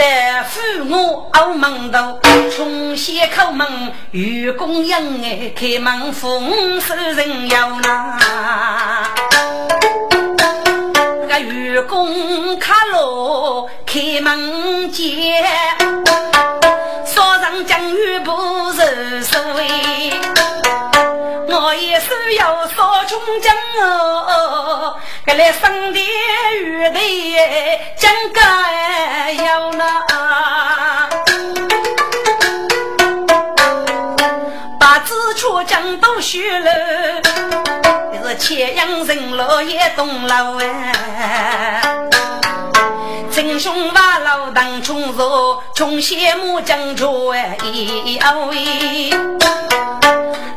[0.00, 2.18] 一代父母熬门头，
[2.56, 8.18] 从先叩门与公迎哎，开门奉收人要拿。
[11.28, 15.44] 个愚公卡罗开门见，
[17.04, 19.68] 少上将与不是所谓，
[21.70, 24.96] 我也是要少穷将哦。
[25.24, 26.00] 来生的
[26.58, 26.98] 玉头，
[27.96, 30.04] 将该要那
[34.80, 36.72] 八字出江都虚了，
[38.24, 41.82] 是千阳人老也东老哎。
[43.36, 47.56] 英雄把老当冲入，穷羡慕江州哎
[48.48, 49.69] 喂。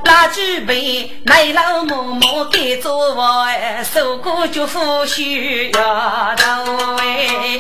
[0.06, 6.64] 拉举杯奶老嬷嬷给做哎，受过祝福需要到
[6.96, 7.60] 位。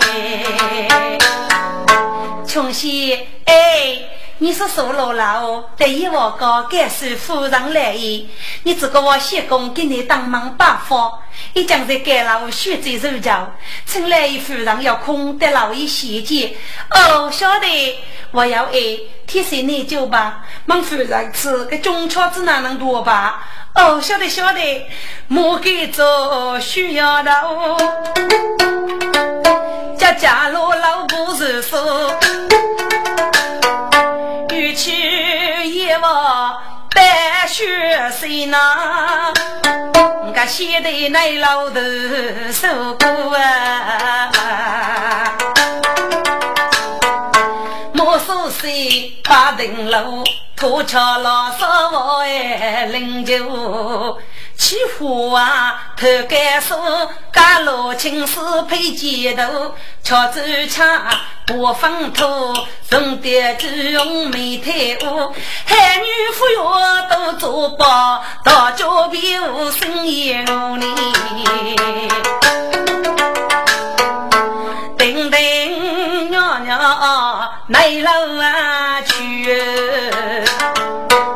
[2.47, 3.99] 穷西哎。
[4.43, 8.27] 你是属老老，得意我高，该是夫人来意。
[8.63, 11.17] 你这个我谢公给你当忙把佛，
[11.53, 13.49] 一将在该老血债如胶，
[13.85, 16.57] 请来一夫人要空得老一些节。
[16.89, 17.97] 哦，晓得，
[18.31, 18.73] 我要爱
[19.25, 23.47] 天生你酒吧，忙夫人吃个中巧子哪能多吧？
[23.75, 24.87] 哦，晓得晓得，
[25.29, 27.77] 莫给做需要的哦。
[29.97, 32.13] 家家老老不是说。
[37.63, 39.31] 血谁呐？
[40.35, 41.79] 我写的那老头
[42.51, 44.29] 受苦啊！
[47.93, 50.25] 莫说谁八层楼，
[50.57, 54.19] 土桥老少我哎灵酒。
[54.57, 56.77] 起火啊，头盖手，
[57.31, 59.73] 家老青丝配肩头，
[60.03, 60.39] 敲竹
[60.69, 61.01] 枪，
[61.47, 62.25] 拨风土，
[62.89, 64.73] 送点猪用煤炭
[65.11, 65.33] 屋，
[65.65, 70.85] 海女妇�哟都做包，大脚皮无生意努力，
[74.97, 80.12] 叮叮娘娘来了啊去。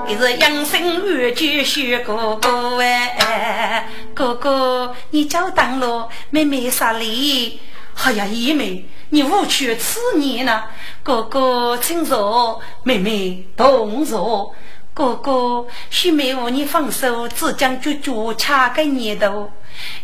[0.10, 7.60] 你是养生玉菊学哥哥哎，哥哥你叫当了，妹妹啥礼？
[8.05, 10.64] 哎呀，姨妹你无趣此年呢？
[11.03, 14.55] 哥哥请坐，妹妹同坐。
[14.93, 19.51] 哥哥许妹夫你放手，只将舅舅掐个年头。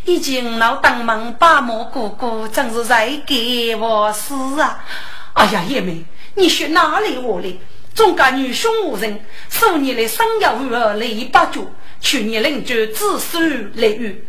[0.04, 4.84] 已经老当门把门哥哥，真是在给我死啊！
[5.32, 7.58] 哎呀，姨妹你学哪里话哩？
[7.94, 11.70] 中家女兄无人，数年来生养无儿，累八九。
[12.00, 14.26] 去年邻居子孙来遇，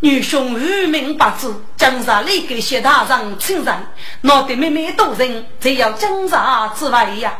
[0.00, 3.74] 女兄愚民不知，江上来给谢大人请人，
[4.22, 7.38] 闹得妹妹多人，才要江上之外呀。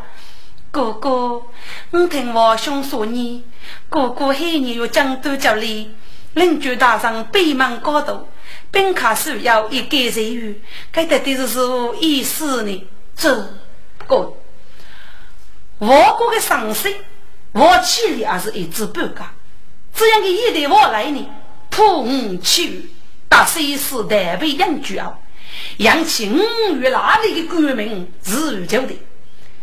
[0.71, 1.43] 哥哥，
[1.91, 3.45] 我听我兄说你，
[3.89, 5.91] 哥哥黑年有江都叫里，
[6.35, 8.29] 邻居大人北门高头，
[8.71, 10.61] 本卡需要一个人语，
[10.93, 11.61] 该得的是是
[11.99, 12.87] 意思呢？
[13.17, 13.33] 这
[14.07, 14.35] 个。
[15.79, 16.95] 我国的上身，
[17.53, 19.23] 我气力还是一知半解。
[19.95, 21.29] 这样的一代我来呢，
[21.71, 22.91] 破五七
[23.29, 25.19] 大水师代为养居哦，
[25.79, 28.95] 养起五月那里的官民是如旧的。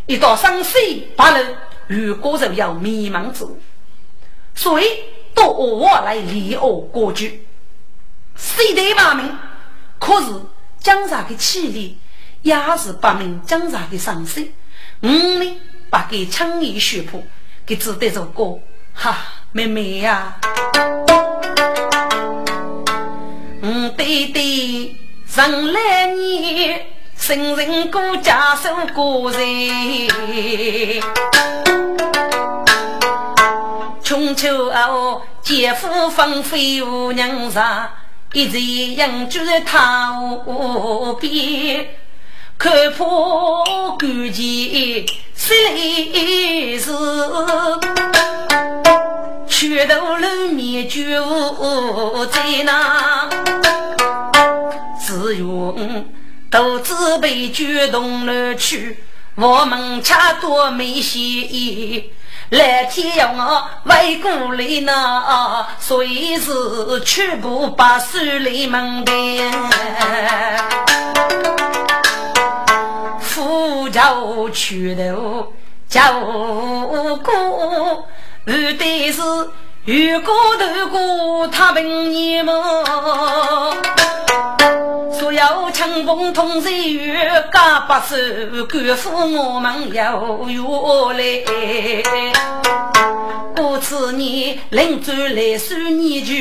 [0.05, 1.55] 一到上水把人
[1.87, 3.59] 如果就要迷茫之物，
[4.53, 4.85] 所以
[5.33, 7.45] 都我来立恶国局。
[8.35, 9.37] 谁代八名，
[9.99, 10.27] 可是
[10.79, 11.97] 江上的气力
[12.41, 14.51] 也是八名江上的上身。
[15.01, 15.61] 五呢？
[15.93, 17.23] 把给枪衣血谱
[17.67, 18.57] 给指得着歌，
[18.95, 19.15] 哈，
[19.51, 20.33] 妹妹呀，
[23.61, 24.95] 嗯，对对，
[25.27, 26.75] 上来你
[27.15, 29.39] 生人过家守过人，
[34.01, 37.87] 穷秋哦，姐夫芳菲无娘啥，
[38.31, 38.59] 一直
[38.95, 41.85] 养居在他屋边。
[42.57, 43.63] 看破
[43.97, 46.91] 关前谁是？
[49.47, 53.29] 拳头露面绝无在那，
[54.99, 56.05] 只愿
[56.49, 59.03] 独自被卷动了去。
[59.35, 62.11] 我们恰多没协议，
[62.49, 66.51] 来天要我为过来呢，所以是
[67.05, 69.51] 全部把手里门边。
[73.93, 75.53] 叫屈头
[75.87, 78.07] 叫过，
[78.47, 79.21] 二代是
[79.85, 83.77] 遇过头过他本年么？
[85.11, 87.13] 所有枪崩通水雨，
[87.53, 88.15] 家把手
[88.67, 90.57] 官府我们要越
[91.13, 91.43] 来。
[93.55, 96.33] 过次年临走来数年久，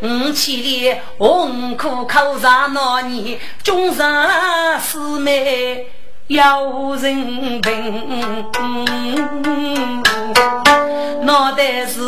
[0.00, 5.88] 五千里红苦考上那年，终上四妹。
[6.28, 8.44] 有人问，
[11.24, 11.98] 脑袋是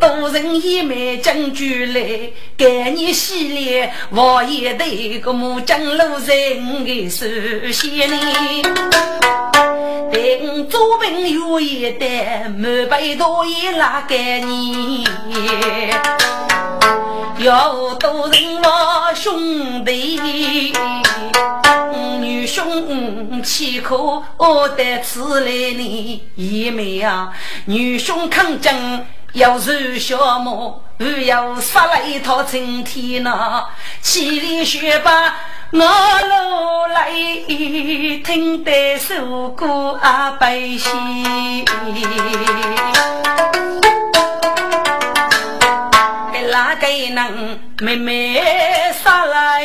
[0.00, 2.00] 多人一枚将军来，
[2.56, 7.26] 给你洗脸，我也得个木匠路人的手
[7.70, 8.16] 写呢。
[10.10, 15.06] 等做朋友一代，满背多一拉给你。
[17.38, 20.72] 要多人我兄弟，
[22.20, 24.22] 女兄岂可
[24.76, 26.22] 得此来呢？
[26.36, 27.32] 一妹啊，
[27.64, 30.82] 女兄抗争要受小魔，
[31.26, 33.64] 要杀了一套春天呐，
[34.00, 35.10] 千里雪白。
[35.72, 37.10] 我路来
[38.22, 41.64] 听得首歌啊，百姓，
[47.10, 48.42] 哪个能妹妹
[49.02, 49.64] 杀来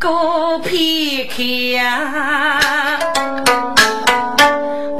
[0.00, 1.34] 过片刻？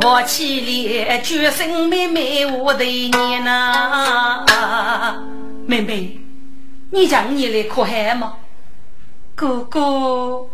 [0.02, 4.44] 我起来决心，妹妹我对你呐，
[5.66, 6.18] 妹妹，
[6.92, 8.34] 你讲你来可害吗？
[9.34, 10.46] 哥哥，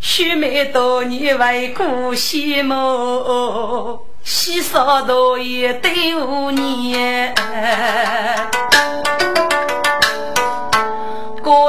[0.00, 7.34] 许梅多年为故乡梦，喜少多也对五年。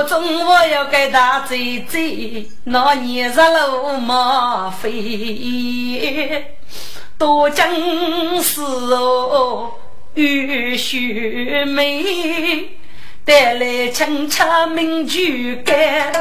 [0.03, 1.55] 中我要给他走
[1.87, 1.97] 走，
[2.65, 6.45] 那年日路马飞，
[7.17, 9.71] 多真是哦，
[10.15, 12.69] 雨雪梅。
[13.23, 15.21] 带来清茶名酒
[15.63, 16.11] 干，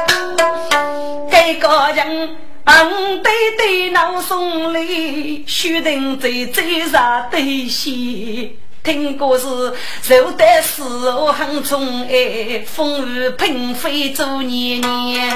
[1.31, 2.87] 给个人帮
[3.23, 6.61] 对对闹送礼，须等走走
[6.91, 8.55] 上对西。
[8.83, 9.45] 听故事
[10.01, 15.31] 受得时候很宠爱，风雨喷飞做年年。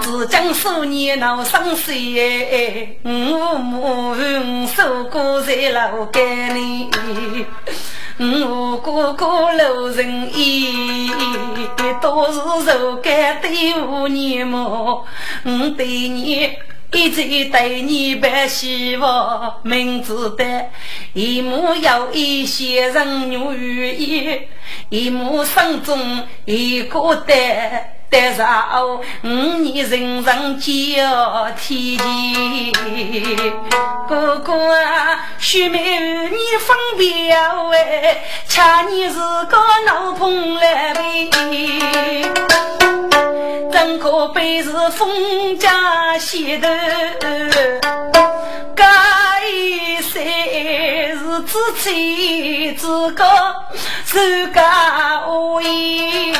[0.00, 1.92] 只讲数年闹生死，
[3.02, 4.14] 我母
[4.68, 6.88] 受过在老街里。
[8.44, 11.10] 我哥哥路人意，
[12.00, 15.04] 都是受感对我年母，
[15.42, 16.52] 我对你
[16.92, 20.66] 一直对你把希望，明知的
[21.12, 24.40] 一母有一些人愿意，
[24.88, 27.14] 一母心中一个
[28.10, 28.20] 担。
[28.20, 32.72] 得上五年人生交天地，
[34.08, 39.56] 哥哥啊，须妹你分别哎，恰你是个
[39.86, 41.30] 老朋来呗，
[43.70, 46.68] 怎可被是封家写的？
[48.74, 48.84] 该
[50.02, 53.24] 谁是自妻自个
[54.04, 56.34] 自家无言？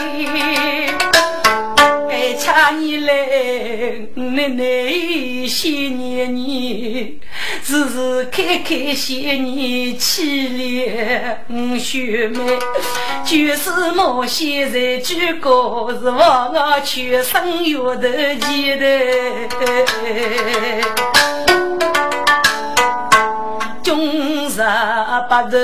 [2.51, 3.15] 哎，恰你来，
[4.15, 7.21] 奶奶谢年你，
[7.65, 10.49] 日日开开谢你起
[10.89, 12.01] 来，五兄
[12.33, 12.59] 妹
[13.25, 19.49] 就是莫现在举高，是望我全身月的记得，
[23.85, 24.57] 终日
[25.29, 25.57] 八头。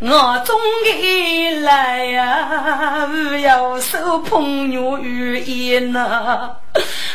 [0.00, 6.52] 我终于来呀不，要受朋友与言呐。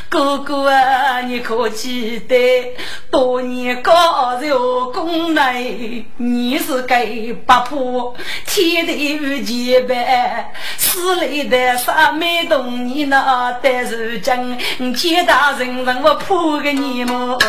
[0.09, 2.75] 哥哥啊，你可记得
[3.09, 8.13] 多年高寿宫内，你是给八婆
[8.45, 17.39] 天地结拜，死里的啥没动你那但是今天大人让我破个你么？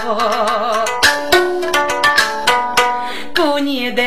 [3.44, 4.02] 过年的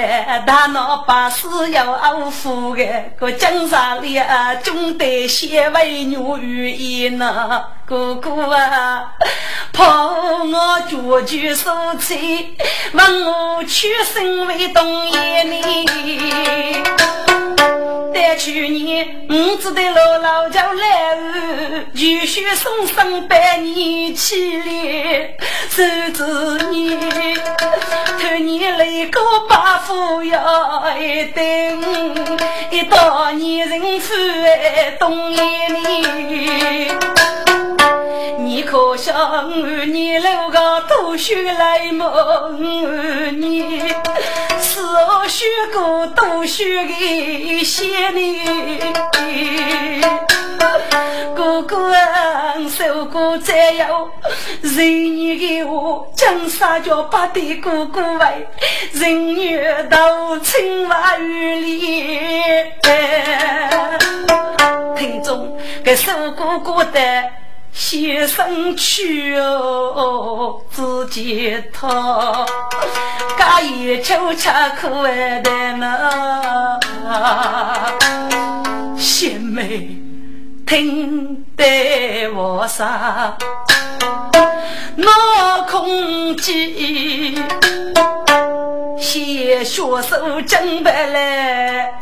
[0.48, 2.84] 大脑把事要安抚的，
[3.20, 9.14] 个江山里啊，总得先为女语言呐，哥哥啊，
[9.72, 12.54] 怕我绝句说起，
[12.92, 16.74] 问我屈身为东爷呢。
[18.14, 25.34] 在去年我只得老老叫来日，继续送生百年起来，
[25.70, 26.26] 甚至
[26.70, 26.94] 你
[28.20, 31.44] 头年来个把夫要一等，
[32.70, 34.14] 一到年人府
[35.00, 36.92] 冬夜里，
[38.40, 39.50] 你可想
[39.92, 43.80] 你楼个读书来梦你，
[44.60, 47.64] 是我学过读书的。
[47.64, 48.10] 些。
[48.10, 48.40] 你
[51.36, 51.94] 哥哥
[52.70, 54.10] 受过再有
[54.62, 55.64] 人年的。
[55.66, 57.56] 我，江山叫八的。
[57.56, 58.48] 哥哥为
[58.94, 62.04] 人缘都青瓦玉里。
[64.96, 67.00] 听众给受哥哥的。
[67.80, 72.44] 先生去哦，自己讨，
[73.38, 74.50] 家也就吃
[74.82, 76.80] 苦的呢。
[78.98, 79.96] 贤妹，
[80.66, 82.84] 听得我说，
[84.96, 87.38] 闹空寂，
[89.00, 91.94] 写学手真白来，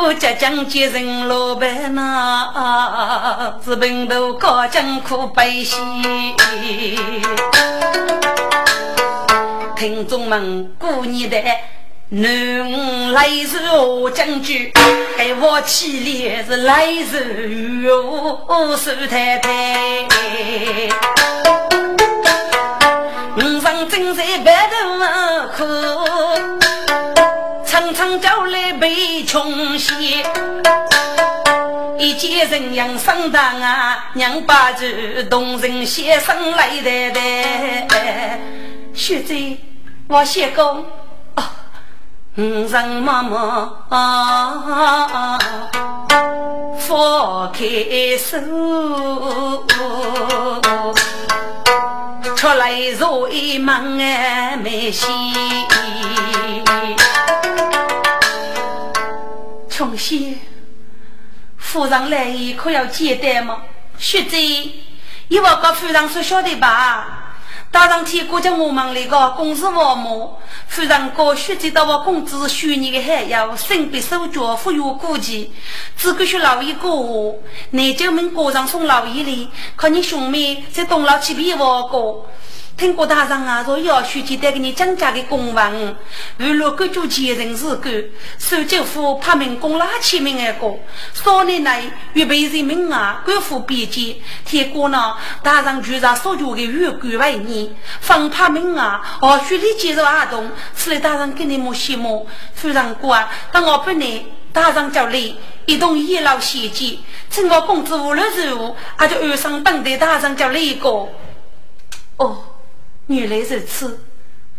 [0.00, 5.78] 受过浙江接人老板呐，是平头高江苦百姓。
[9.76, 11.36] 听众们，过年的。
[12.12, 14.72] 男来自何将军，
[15.18, 17.22] 给我起来是来自
[17.86, 19.50] 我苏太太。
[23.36, 24.74] 五上正在白头
[25.56, 25.64] 苦，
[27.92, 29.94] 常常叫来被穷些。
[31.98, 37.20] 一见人样生当啊，娘把子动人先生来的的。
[38.94, 39.58] 学姐，
[40.08, 40.84] 我先讲。
[42.36, 45.36] 五人妈妈啊
[46.78, 47.66] 放开
[48.16, 48.38] 手，
[52.36, 55.08] 出来坐一忙哎没戏。
[60.00, 60.38] 琼仙，
[61.58, 63.62] 夫人来意可要简单吗？
[63.98, 64.38] 学姐，
[65.28, 67.36] 你我跟夫人说晓得吧？
[67.70, 75.52] 大上天国家我们那个公事王母，夫人高血知到我公子许你的还要身必手脚富有顾忌，
[75.96, 77.38] 只管说老爷过我，
[77.72, 82.26] 南九门过上送老爷礼，看你兄妹在东老去比我过。
[82.76, 85.96] 听过大人啊，说要书记带给你讲价的公文，
[86.38, 87.92] 如若各就前人事干，
[88.38, 90.78] 守旧府派民工拉起名而过，
[91.12, 91.82] 少年来
[92.14, 94.16] 预备人民啊，官府边界，
[94.46, 100.50] 天过呢，大人居然所求的预官为你，方派民啊，何须你接受阿东？
[100.74, 106.96] 此来大人给你莫羡慕，非常过啊，当我不能，大人叫你一同一老协见，
[107.30, 110.88] 趁我公子无论如何，俺就安上等待大人叫你一个，
[112.16, 112.44] 哦。
[113.10, 114.04] 原来如此，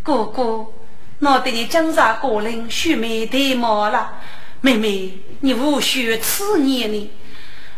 [0.02, 0.66] 哥哥，
[1.20, 4.12] 我对你江山过人，须眉对貌了。
[4.60, 7.10] 妹妹，你无需此念呢。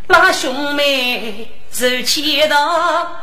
[0.09, 3.21] 那兄妹如前道，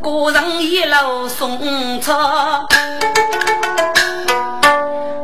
[0.00, 2.14] 个人一路送车，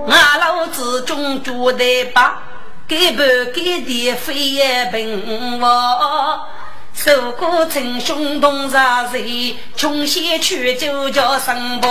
[0.08, 2.42] 俺老子中住的把，
[2.88, 3.22] 给不
[3.54, 6.48] 给的非也平我。
[6.94, 11.90] 受过称兄同杀贼，穷些去就叫生婆。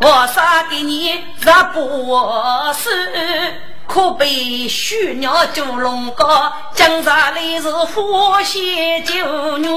[0.00, 2.90] 我杀给你若不是，
[3.86, 9.68] 可被虚鸟九龙高，江山里是火线九女，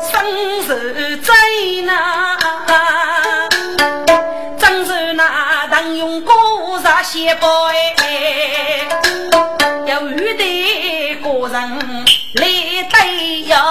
[0.00, 1.32] 生受灾
[1.84, 2.91] 难，真是
[5.82, 6.32] 那当用过。
[6.80, 8.86] 杀些宝哎，
[9.86, 11.78] 要遇得个人
[12.34, 12.46] 来
[12.90, 13.62] 对呀，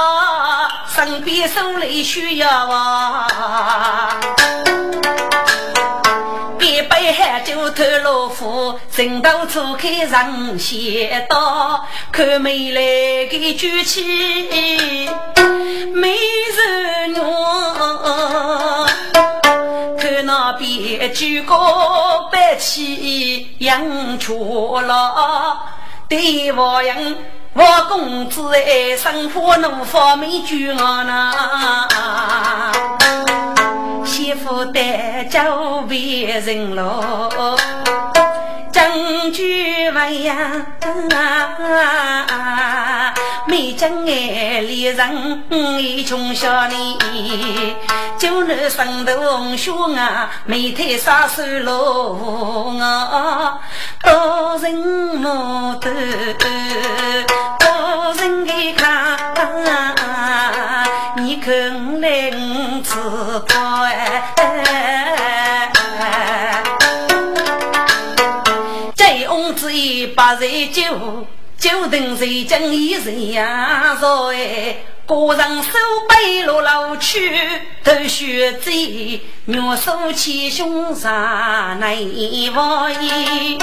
[0.93, 3.28] 身边手里需要啊。
[6.57, 12.82] 别杯海就偷老虎，人到处开人先到，看美来
[13.30, 15.09] 给举起
[15.93, 16.18] 美
[16.55, 17.14] 人
[20.02, 20.26] 看。
[20.26, 25.58] 那边举高白旗迎出了，
[26.08, 27.18] 对我人
[27.54, 32.72] 我公子哎，生活怒发没惧我呐，
[34.06, 35.39] 媳妇带酒
[35.89, 37.58] 别人喽。
[38.72, 40.66] 将军问呀，
[43.48, 45.44] 没将爱里人
[45.80, 47.76] 一穷小你，
[48.18, 53.60] 就那生头红胸啊，没太杀手喽啊，
[54.04, 55.89] 多人目睹，
[57.60, 59.18] 多人给看，
[61.18, 62.96] 你看来我自
[63.48, 64.34] 高哎。
[69.74, 70.84] 一百岁酒，
[71.62, 73.95] 酒等谁将一人呀？
[73.99, 75.78] 说哎，个人手
[76.09, 77.39] 背落老去，
[77.84, 81.95] 头血醉，玉手起胸上难
[82.55, 83.59] 忘意。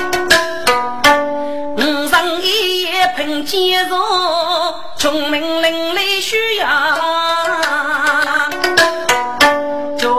[1.76, 3.96] 五人一夜喷坚肉，
[4.96, 6.68] 穷命人来需要。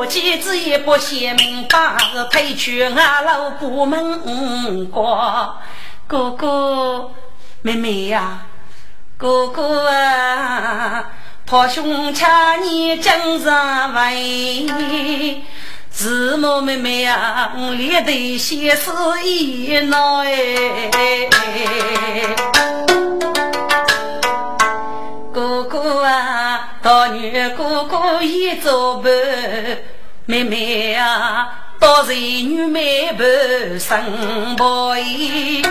[0.10, 1.96] 妻子也不嫌明白，
[2.32, 5.56] 推去俺老部门过。
[6.08, 7.12] 哥哥，
[7.62, 8.46] 妹妹呀，
[9.18, 11.06] 哥哥啊，
[11.46, 13.50] พ่兄 cha 你真是
[13.96, 15.44] 为，
[15.92, 18.92] 是我妹妹呀，连得先死
[19.24, 20.90] 一闹哎。
[25.34, 29.12] 哥哥啊，大女哥哥已做伴，
[30.26, 31.50] 妹妹啊，
[31.80, 35.62] 到是女妹伴生宝衣。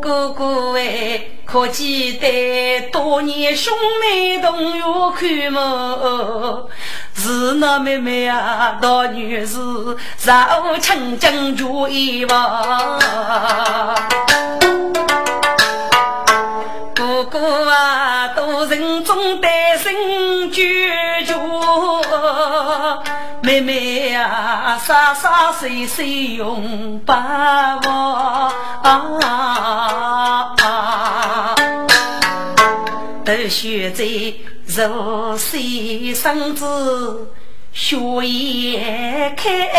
[0.00, 4.82] 哥哥哎，可记得多年兄妹同月
[5.18, 6.68] 看么？
[7.14, 9.56] 是那妹妹啊，大女是
[10.16, 12.98] 早成将主一望。
[16.94, 20.84] 哥哥啊，都人中单身居
[21.24, 21.34] 住，
[23.46, 28.52] 妹妹呀，洒洒碎碎用把握。
[33.24, 34.04] 都学在
[34.66, 37.30] 如水生子，
[37.72, 39.70] 学叶开。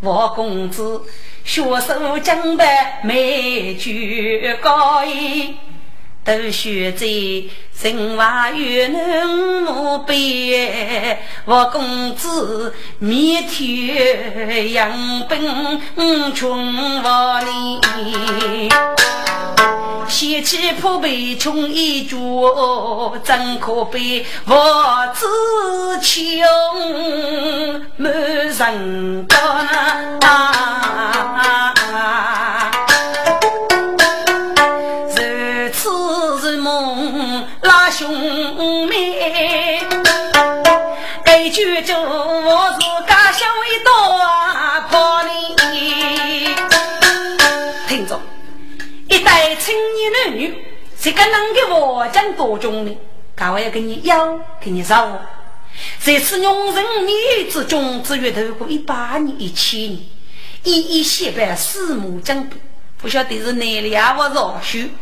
[0.00, 1.02] 王公子
[1.44, 2.64] 学手将的
[3.04, 5.56] 美举高音。
[6.28, 7.06] 都学在
[7.80, 11.16] 人外有能木碑，
[11.46, 14.92] 我公子面天养
[15.26, 15.40] 本
[16.34, 18.68] 穷万里，
[20.06, 21.08] 贤妻破败
[21.40, 25.26] 穷一桌，怎可悲我自
[26.02, 26.20] 穷
[27.96, 30.20] 没人啊
[37.98, 39.80] 兄妹，
[41.24, 42.78] 该举着我是
[43.08, 43.90] 家乡一道
[44.88, 45.28] 破哩。
[47.88, 48.20] 听着，
[49.08, 50.64] 一代青年男女，
[50.96, 52.96] 谁敢能给我讲多重呢？
[53.34, 55.20] 干我要跟你要，给你饶。
[56.00, 59.98] 这次用人女子中，只月头过一百年、一千年，
[60.62, 62.60] 一一写白四目江边，
[62.98, 64.14] 不晓得是哪里啊？
[64.16, 64.92] 我饶许。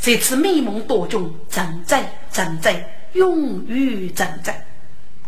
[0.00, 4.66] 这次美梦多中，正在正在永远正在。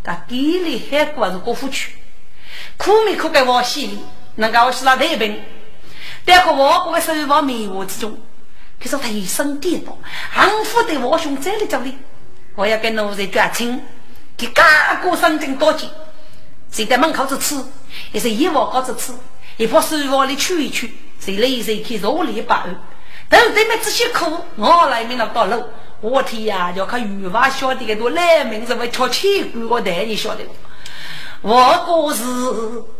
[0.02, 1.92] 他给里海国是国富区，
[2.76, 3.98] 苦没苦给我洗，
[4.36, 5.40] 能够我洗那太平。
[6.24, 8.18] 但个我国的生活迷雾之中，
[8.80, 9.98] 可是他一生颠倒，
[10.34, 11.96] 幸福的我兄在了这里，
[12.54, 13.82] 我要跟奴才绝亲，
[14.36, 14.62] 给个
[15.02, 15.88] 个生经多钱，
[16.70, 17.62] 谁在门口子吃，
[18.12, 19.12] 也是一窝高子吃，
[19.56, 22.66] 一把手往里取一取，谁来谁去肉里把。
[23.28, 25.64] 等对面这些苦，我来面那到路。
[26.00, 30.42] 我天呀，要看语法晓得个多，来名字会敲起鼓，我带你晓得。
[31.42, 32.22] 我过是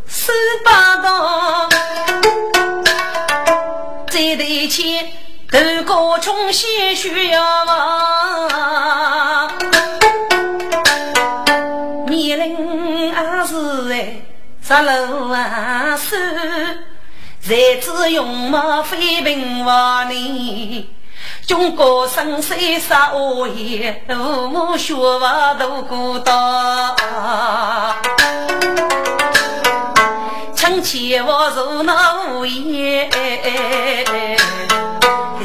[0.07, 0.33] 十
[0.64, 1.68] 八道，
[4.09, 5.12] 这对钱
[5.51, 9.49] 都过穷些需要嘛。
[12.09, 14.22] 年龄还是哎，
[14.61, 16.18] 十六啊岁。
[17.49, 20.86] 才知勇马非平凡呢，
[21.46, 26.34] 中国生死杀恶业，父母学法度孤单。
[30.55, 33.11] 亲戚我如那无言，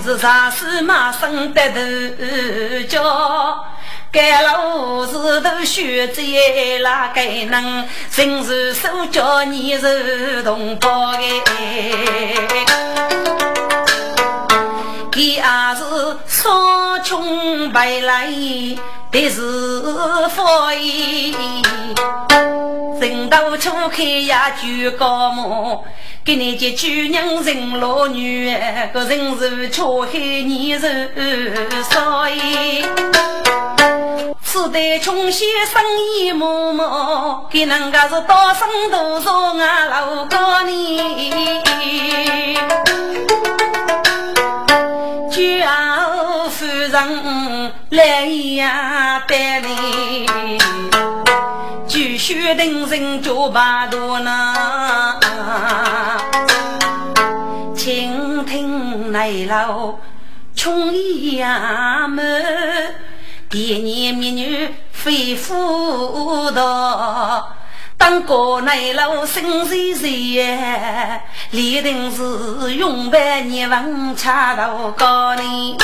[0.03, 3.65] 是啥事嘛生得头叫。
[4.13, 6.21] 该老是都学在
[6.83, 7.83] 哪个能，
[8.15, 11.25] 人是手脚你是同胞哎，
[15.13, 15.43] 给也
[15.75, 18.25] 是双穷白来
[19.11, 19.39] 的是
[20.29, 20.41] 福
[20.81, 21.35] 音，
[22.99, 25.83] 人到初开呀就高木，
[26.25, 28.51] 给你这姑娘人老女，
[28.91, 31.11] 个人是出海你是
[31.91, 32.83] 少爷。
[34.41, 35.83] 此代穷先生
[36.17, 39.31] 意默默，给人家是多生多少
[39.63, 41.61] 啊老高呢？
[45.33, 48.25] 叫夫人来
[48.55, 50.27] 呀带你，
[51.87, 55.19] 继续等人做八度呢。
[57.75, 59.97] 倾听来了，
[60.55, 60.93] 穷
[61.35, 62.93] 呀们。
[63.53, 67.55] 一年美女非妇道，
[68.03, 70.09] 当过内老心碎碎，
[71.51, 75.77] 一定是永百年王恰到高龄。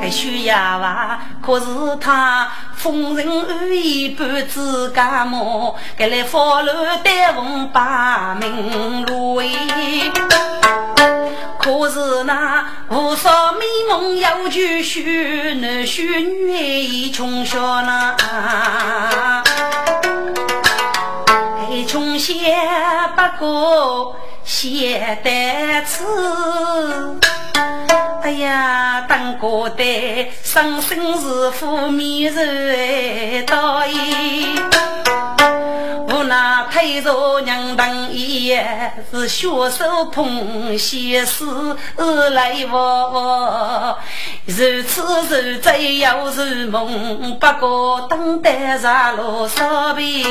[0.00, 1.66] 该徐亚娃可是
[2.00, 2.48] 他
[2.78, 5.74] 风尘安逸半自家么？
[5.96, 6.72] 该来花楼
[7.02, 9.42] 带红把名路
[11.58, 18.16] 可是那无数美梦要去许，男许女已穷小那。
[21.86, 22.34] 穷些
[23.16, 26.04] 不过写得词。
[28.28, 33.80] 哎呀，当哥的生身是负面人，导
[36.10, 38.54] 我那推着娘当一
[39.10, 41.74] 是血手捧血丝
[42.32, 43.96] 来我，
[44.44, 45.02] 如此
[45.42, 48.82] 如醉又如梦，不过等待日
[49.16, 50.22] 落烧饼。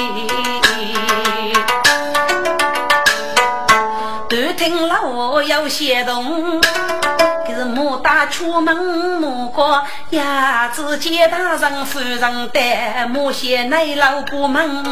[4.29, 6.61] 都听了我有些动。
[7.47, 8.75] 是牡丹出门，
[9.21, 9.81] 牡哥
[10.11, 14.83] 呀只见大人夫人带，母贤奶老不门。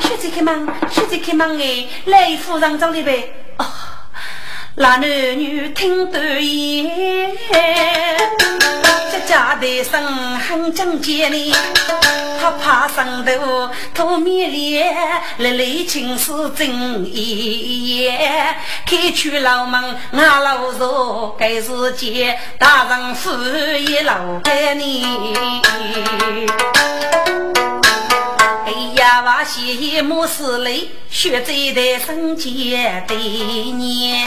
[0.00, 3.32] 小姐开门，小姐开门哎，来夫人找你呗。
[3.58, 3.64] 哦，
[4.74, 7.36] 那男女听得言。
[9.28, 10.02] 家的生
[10.38, 11.54] 很正经呢，
[12.40, 14.96] 他怕上头土面脸，
[15.36, 18.10] 来来情是真义。
[18.86, 23.30] 开去老门俺老说，该是见大丈夫
[23.76, 25.04] 一老给你。
[28.64, 34.26] 哎呀，我羡慕死泪，学在的生节的年。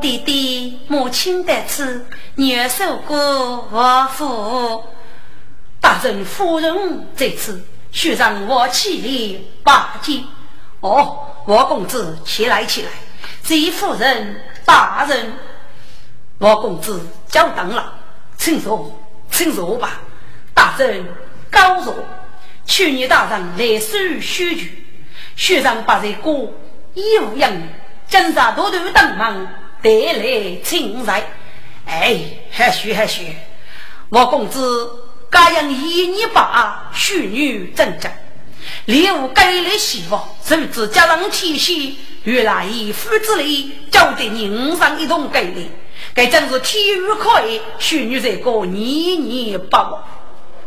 [0.00, 0.61] 弟弟，
[0.92, 2.04] 母亲在此。
[2.34, 3.16] 女受过
[3.70, 4.84] 我父，
[5.80, 9.72] 大人夫人在此，须让我起立拜
[10.02, 10.22] 见。
[10.80, 11.16] 哦，
[11.46, 12.90] 我公子起来起来，
[13.42, 15.32] 谢夫人大人，
[16.36, 17.94] 我公子久等了，
[18.36, 20.00] 请坐，请坐吧。
[20.52, 21.06] 大人
[21.50, 21.94] 高坐。
[22.66, 24.86] 去年大人来收许局，
[25.36, 26.30] 学长把这个
[26.92, 27.66] 义务养女，
[28.08, 29.48] 今日多多登门，
[29.82, 31.22] 带来请来。
[31.84, 32.20] 哎，
[32.50, 33.26] 还许还许，
[34.08, 34.88] 我公子
[35.28, 38.10] 该养一年八，许女正正，
[38.84, 45.68] 礼物给了希望，甚至家人提携，原来以父之礼，交得人上一同给的，
[46.14, 50.04] 该真是体育可以，许女这个年年不忘，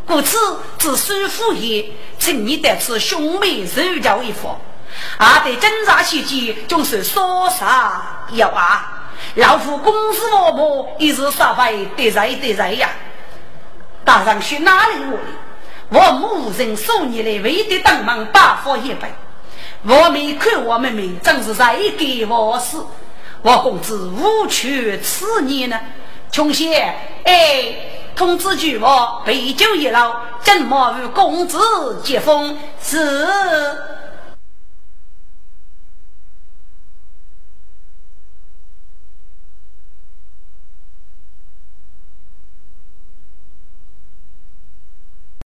[0.05, 0.37] 故此
[0.77, 4.53] 自师父也，请你得此兄妹受教一番，
[5.17, 8.91] 阿得侦查期间，就是说啥要啊。
[9.33, 12.89] 老夫公司我母一直杀费得罪得罪呀！
[14.05, 15.17] 大人去哪里我
[15.89, 19.11] 我母人送你来，为的登门拜佛一拜。
[19.83, 22.85] 我没看我妹妹，真是在给我死。
[23.41, 25.79] 我公子无权此念呢。
[26.31, 27.75] 穷仙，哎，
[28.15, 31.59] 通知举我备酒一老，怎么与公子
[32.03, 32.57] 接风？
[32.81, 32.97] 是。